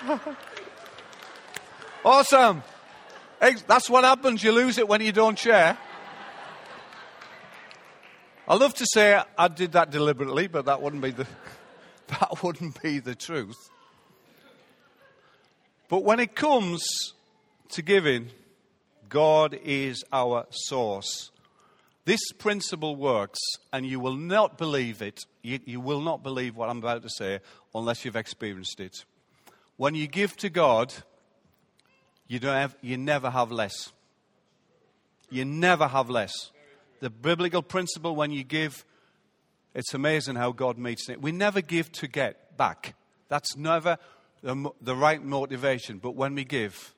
awesome. 2.04 2.62
That's 3.40 3.90
what 3.90 4.04
happens. 4.04 4.42
You 4.42 4.52
lose 4.52 4.78
it 4.78 4.88
when 4.88 5.00
you 5.00 5.12
don't 5.12 5.38
share. 5.38 5.78
I 8.48 8.54
love 8.54 8.74
to 8.74 8.86
say 8.92 9.20
I 9.36 9.48
did 9.48 9.72
that 9.72 9.90
deliberately, 9.90 10.46
but 10.46 10.66
that 10.66 10.80
wouldn't 10.80 11.02
be 11.02 11.10
the 11.10 11.26
that 12.08 12.42
wouldn't 12.42 12.80
be 12.80 13.00
the 13.00 13.14
truth. 13.14 13.56
But 15.88 16.04
when 16.04 16.20
it 16.20 16.34
comes 16.34 16.84
to 17.70 17.82
giving, 17.82 18.30
God 19.08 19.58
is 19.64 20.04
our 20.12 20.46
source. 20.50 21.30
This 22.04 22.20
principle 22.38 22.94
works, 22.94 23.40
and 23.72 23.84
you 23.84 23.98
will 23.98 24.14
not 24.14 24.56
believe 24.56 25.02
it. 25.02 25.26
You, 25.42 25.58
you, 25.64 25.80
will 25.80 26.00
not 26.00 26.22
believe 26.22 26.54
what 26.54 26.68
I'm 26.68 26.78
about 26.78 27.02
to 27.02 27.10
say 27.10 27.40
unless 27.74 28.04
you've 28.04 28.16
experienced 28.16 28.78
it. 28.78 29.04
When 29.76 29.94
you 29.94 30.06
give 30.06 30.36
to 30.38 30.48
God, 30.48 30.94
you, 32.28 32.38
don't 32.38 32.54
have, 32.54 32.76
you 32.80 32.96
never 32.96 33.30
have 33.30 33.50
less. 33.50 33.92
You 35.30 35.44
never 35.44 35.88
have 35.88 36.08
less. 36.08 36.52
The 37.00 37.10
biblical 37.10 37.62
principle 37.62 38.14
when 38.14 38.30
you 38.30 38.44
give, 38.44 38.84
it's 39.74 39.92
amazing 39.92 40.36
how 40.36 40.52
God 40.52 40.78
meets 40.78 41.08
it. 41.08 41.20
We 41.20 41.32
never 41.32 41.60
give 41.60 41.90
to 41.92 42.06
get 42.06 42.56
back. 42.56 42.94
That's 43.28 43.56
never 43.56 43.98
the, 44.42 44.70
the 44.80 44.94
right 44.94 45.22
motivation. 45.22 45.98
But 45.98 46.12
when 46.12 46.34
we 46.34 46.44
give, 46.44 46.94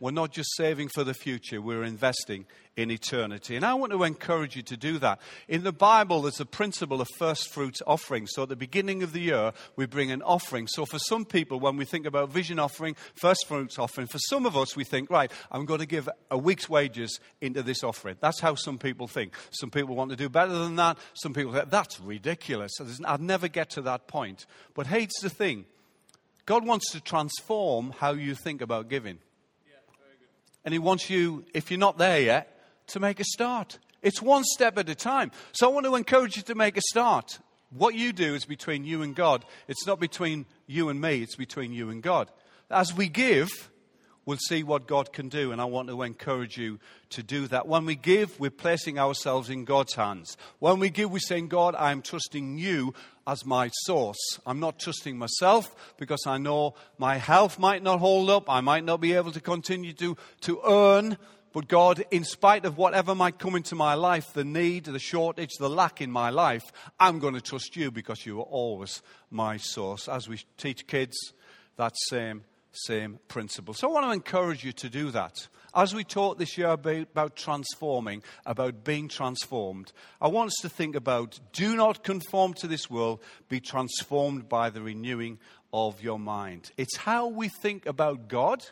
We're 0.00 0.10
not 0.10 0.32
just 0.32 0.56
saving 0.56 0.88
for 0.88 1.04
the 1.04 1.14
future, 1.14 1.60
we're 1.60 1.84
investing 1.84 2.46
in 2.76 2.90
eternity. 2.90 3.56
And 3.56 3.64
I 3.64 3.72
want 3.74 3.92
to 3.92 4.02
encourage 4.04 4.54
you 4.54 4.62
to 4.64 4.76
do 4.76 4.98
that. 4.98 5.18
In 5.48 5.64
the 5.64 5.72
Bible, 5.72 6.22
there's 6.22 6.40
a 6.40 6.46
principle 6.46 7.00
of 7.00 7.08
first 7.18 7.52
fruits 7.52 7.80
offering. 7.86 8.26
So 8.26 8.42
at 8.42 8.50
the 8.50 8.56
beginning 8.56 9.02
of 9.02 9.14
the 9.14 9.20
year, 9.20 9.52
we 9.76 9.86
bring 9.86 10.10
an 10.10 10.20
offering. 10.20 10.66
So 10.66 10.84
for 10.84 10.98
some 10.98 11.24
people, 11.24 11.58
when 11.58 11.76
we 11.78 11.86
think 11.86 12.04
about 12.04 12.28
vision 12.28 12.58
offering, 12.58 12.94
first 13.14 13.46
fruits 13.48 13.78
offering, 13.78 14.08
for 14.08 14.18
some 14.18 14.44
of 14.44 14.56
us, 14.56 14.76
we 14.76 14.84
think, 14.84 15.10
right, 15.10 15.32
I'm 15.50 15.64
going 15.64 15.80
to 15.80 15.86
give 15.86 16.08
a 16.30 16.36
week's 16.36 16.68
wages 16.68 17.18
into 17.40 17.62
this 17.62 17.82
offering. 17.82 18.16
That's 18.20 18.40
how 18.40 18.54
some 18.54 18.78
people 18.78 19.08
think. 19.08 19.34
Some 19.52 19.70
people 19.70 19.96
want 19.96 20.10
to 20.10 20.16
do 20.16 20.28
better 20.28 20.52
than 20.52 20.76
that. 20.76 20.98
Some 21.14 21.32
people 21.32 21.52
think, 21.52 21.70
that's 21.70 21.98
ridiculous. 21.98 22.72
I'd 23.06 23.22
never 23.22 23.48
get 23.48 23.70
to 23.70 23.82
that 23.82 24.06
point. 24.06 24.44
But 24.74 24.86
hey, 24.86 25.04
it's 25.04 25.22
the 25.22 25.30
thing. 25.30 25.64
God 26.44 26.66
wants 26.66 26.92
to 26.92 27.00
transform 27.00 27.92
how 27.98 28.12
you 28.12 28.34
think 28.34 28.60
about 28.60 28.88
giving. 28.88 29.18
And 30.66 30.72
He 30.74 30.78
wants 30.78 31.08
you, 31.08 31.46
if 31.54 31.70
you're 31.70 31.80
not 31.80 31.96
there 31.96 32.20
yet, 32.20 32.60
to 32.88 33.00
make 33.00 33.20
a 33.20 33.24
start. 33.24 33.78
It's 34.02 34.20
one 34.20 34.44
step 34.44 34.76
at 34.76 34.88
a 34.88 34.94
time. 34.94 35.30
So 35.52 35.68
I 35.68 35.72
want 35.72 35.86
to 35.86 35.94
encourage 35.94 36.36
you 36.36 36.42
to 36.42 36.54
make 36.54 36.76
a 36.76 36.82
start. 36.82 37.38
What 37.70 37.94
you 37.94 38.12
do 38.12 38.34
is 38.34 38.44
between 38.44 38.84
you 38.84 39.02
and 39.02 39.14
God. 39.14 39.44
It's 39.68 39.86
not 39.86 39.98
between 39.98 40.44
you 40.66 40.88
and 40.88 41.00
me, 41.00 41.22
it's 41.22 41.36
between 41.36 41.72
you 41.72 41.88
and 41.90 42.02
God. 42.02 42.30
As 42.70 42.92
we 42.92 43.08
give, 43.08 43.70
we'll 44.26 44.36
see 44.36 44.62
what 44.62 44.86
God 44.86 45.12
can 45.12 45.28
do, 45.28 45.52
and 45.52 45.60
I 45.60 45.64
want 45.64 45.88
to 45.88 46.02
encourage 46.02 46.58
you 46.58 46.78
to 47.10 47.22
do 47.22 47.46
that. 47.46 47.66
When 47.66 47.86
we 47.86 47.94
give, 47.94 48.38
we're 48.38 48.50
placing 48.50 48.98
ourselves 48.98 49.48
in 49.48 49.64
God's 49.64 49.94
hands. 49.94 50.36
When 50.58 50.80
we 50.80 50.90
give, 50.90 51.10
we're 51.10 51.20
saying, 51.20 51.48
God, 51.48 51.74
I'm 51.76 52.02
trusting 52.02 52.58
you 52.58 52.92
as 53.26 53.46
my 53.46 53.70
source. 53.84 54.38
I'm 54.44 54.60
not 54.60 54.78
trusting 54.78 55.16
myself 55.16 55.94
because 55.96 56.26
I 56.26 56.38
know 56.38 56.74
my 56.98 57.16
health 57.16 57.58
might 57.58 57.82
not 57.82 58.00
hold 58.00 58.28
up. 58.28 58.50
I 58.50 58.60
might 58.60 58.84
not 58.84 59.00
be 59.00 59.14
able 59.14 59.32
to 59.32 59.40
continue 59.40 59.92
to, 59.94 60.16
to 60.42 60.60
earn. 60.66 61.16
But 61.52 61.68
God, 61.68 62.04
in 62.10 62.24
spite 62.24 62.66
of 62.66 62.76
whatever 62.76 63.14
might 63.14 63.38
come 63.38 63.54
into 63.54 63.74
my 63.74 63.94
life, 63.94 64.34
the 64.34 64.44
need, 64.44 64.84
the 64.84 64.98
shortage, 64.98 65.52
the 65.58 65.70
lack 65.70 66.02
in 66.02 66.10
my 66.10 66.28
life, 66.28 66.64
I'm 67.00 67.18
going 67.18 67.32
to 67.32 67.40
trust 67.40 67.76
you 67.76 67.90
because 67.90 68.26
you 68.26 68.40
are 68.40 68.44
always 68.44 69.00
my 69.30 69.56
source. 69.56 70.06
As 70.06 70.28
we 70.28 70.40
teach 70.58 70.86
kids, 70.86 71.16
that 71.76 71.94
same, 72.08 72.30
um, 72.38 72.44
same 72.76 73.18
principle. 73.28 73.74
So 73.74 73.88
I 73.88 73.92
want 73.92 74.06
to 74.06 74.12
encourage 74.12 74.64
you 74.64 74.72
to 74.72 74.88
do 74.88 75.10
that. 75.10 75.48
As 75.74 75.94
we 75.94 76.04
talk 76.04 76.38
this 76.38 76.56
year 76.56 76.68
about, 76.68 77.36
transforming, 77.36 78.22
about 78.46 78.82
being 78.82 79.08
transformed, 79.08 79.92
I 80.22 80.28
want 80.28 80.48
us 80.48 80.56
to 80.62 80.70
think 80.70 80.96
about 80.96 81.38
do 81.52 81.76
not 81.76 82.02
conform 82.02 82.54
to 82.54 82.66
this 82.66 82.88
world, 82.88 83.20
be 83.48 83.60
transformed 83.60 84.48
by 84.48 84.70
the 84.70 84.80
renewing 84.80 85.38
of 85.72 86.02
your 86.02 86.18
mind. 86.18 86.70
It's 86.78 86.96
how 86.96 87.26
we 87.26 87.48
think 87.48 87.84
about 87.84 88.28
God, 88.28 88.64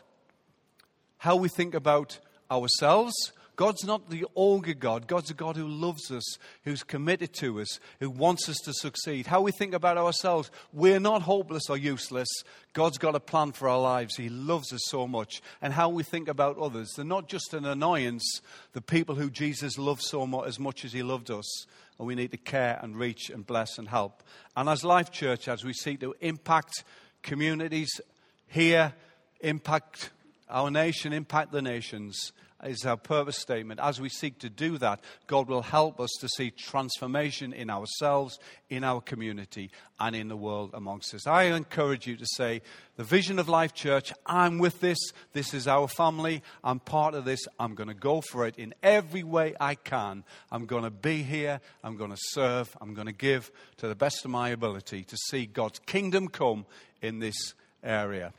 how 1.17 1.35
we 1.35 1.47
think 1.47 1.75
about 1.75 2.19
ourselves, 2.49 3.13
God's 3.55 3.83
not 3.83 4.09
the 4.09 4.25
ogre 4.35 4.73
God. 4.73 5.07
God's 5.07 5.31
a 5.31 5.33
God 5.33 5.55
who 5.55 5.67
loves 5.67 6.11
us, 6.11 6.37
who's 6.63 6.83
committed 6.83 7.33
to 7.35 7.61
us, 7.61 7.79
who 7.99 8.09
wants 8.09 8.49
us 8.49 8.57
to 8.65 8.73
succeed. 8.73 9.27
How 9.27 9.41
we 9.41 9.51
think 9.51 9.73
about 9.73 9.97
ourselves, 9.97 10.51
we're 10.73 10.99
not 10.99 11.21
hopeless 11.21 11.69
or 11.69 11.77
useless. 11.77 12.27
God's 12.73 12.97
got 12.97 13.15
a 13.15 13.19
plan 13.19 13.51
for 13.51 13.69
our 13.69 13.79
lives. 13.79 14.15
He 14.15 14.29
loves 14.29 14.73
us 14.73 14.81
so 14.85 15.07
much. 15.07 15.41
And 15.61 15.73
how 15.73 15.89
we 15.89 16.03
think 16.03 16.27
about 16.27 16.57
others, 16.57 16.91
they're 16.95 17.05
not 17.05 17.27
just 17.27 17.53
an 17.53 17.65
annoyance, 17.65 18.41
the 18.73 18.81
people 18.81 19.15
who 19.15 19.29
Jesus 19.29 19.77
loved 19.77 20.01
so 20.01 20.27
much 20.27 20.47
as 20.47 20.59
much 20.59 20.83
as 20.83 20.93
he 20.93 21.03
loved 21.03 21.31
us. 21.31 21.65
And 21.97 22.07
we 22.07 22.15
need 22.15 22.31
to 22.31 22.37
care 22.37 22.79
and 22.81 22.97
reach 22.97 23.29
and 23.29 23.45
bless 23.45 23.77
and 23.77 23.87
help. 23.87 24.21
And 24.57 24.67
as 24.67 24.83
Life 24.83 25.11
Church, 25.11 25.47
as 25.47 25.63
we 25.63 25.73
seek 25.73 26.01
to 26.01 26.13
impact 26.19 26.83
communities 27.23 28.01
here, 28.47 28.93
impact 29.39 30.09
our 30.49 30.69
nation, 30.69 31.13
impact 31.13 31.51
the 31.51 31.61
nations, 31.61 32.31
is 32.63 32.85
our 32.85 32.97
purpose 32.97 33.37
statement. 33.37 33.79
As 33.79 33.99
we 33.99 34.09
seek 34.09 34.39
to 34.39 34.49
do 34.49 34.77
that, 34.77 35.01
God 35.27 35.47
will 35.47 35.61
help 35.61 35.99
us 35.99 36.09
to 36.21 36.27
see 36.29 36.51
transformation 36.51 37.53
in 37.53 37.69
ourselves, 37.69 38.39
in 38.69 38.83
our 38.83 39.01
community, 39.01 39.71
and 39.99 40.15
in 40.15 40.29
the 40.29 40.37
world 40.37 40.71
amongst 40.73 41.13
us. 41.13 41.27
I 41.27 41.43
encourage 41.43 42.07
you 42.07 42.15
to 42.17 42.25
say, 42.35 42.61
The 42.95 43.03
vision 43.03 43.39
of 43.39 43.49
Life 43.49 43.73
Church, 43.73 44.13
I'm 44.25 44.57
with 44.57 44.79
this. 44.79 44.97
This 45.33 45.53
is 45.53 45.67
our 45.67 45.87
family. 45.87 46.41
I'm 46.63 46.79
part 46.79 47.13
of 47.13 47.25
this. 47.25 47.41
I'm 47.59 47.75
going 47.75 47.89
to 47.89 47.93
go 47.93 48.21
for 48.21 48.47
it 48.47 48.57
in 48.57 48.73
every 48.81 49.23
way 49.23 49.55
I 49.59 49.75
can. 49.75 50.23
I'm 50.51 50.65
going 50.65 50.83
to 50.83 50.91
be 50.91 51.23
here. 51.23 51.59
I'm 51.83 51.97
going 51.97 52.11
to 52.11 52.19
serve. 52.19 52.75
I'm 52.81 52.93
going 52.93 53.07
to 53.07 53.13
give 53.13 53.51
to 53.77 53.87
the 53.87 53.95
best 53.95 54.25
of 54.25 54.31
my 54.31 54.49
ability 54.49 55.03
to 55.03 55.17
see 55.29 55.45
God's 55.45 55.79
kingdom 55.79 56.29
come 56.29 56.65
in 57.01 57.19
this 57.19 57.53
area. 57.83 58.33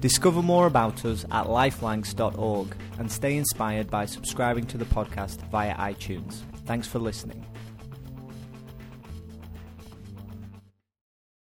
Discover 0.00 0.42
more 0.42 0.66
about 0.66 1.04
us 1.04 1.24
at 1.30 1.46
lifelancs.org 1.46 2.74
and 2.98 3.12
stay 3.12 3.36
inspired 3.36 3.90
by 3.90 4.06
subscribing 4.06 4.66
to 4.66 4.78
the 4.78 4.86
podcast 4.86 5.38
via 5.50 5.74
iTunes. 5.74 6.40
Thanks 6.64 6.86
for 6.86 6.98
listening. 6.98 7.44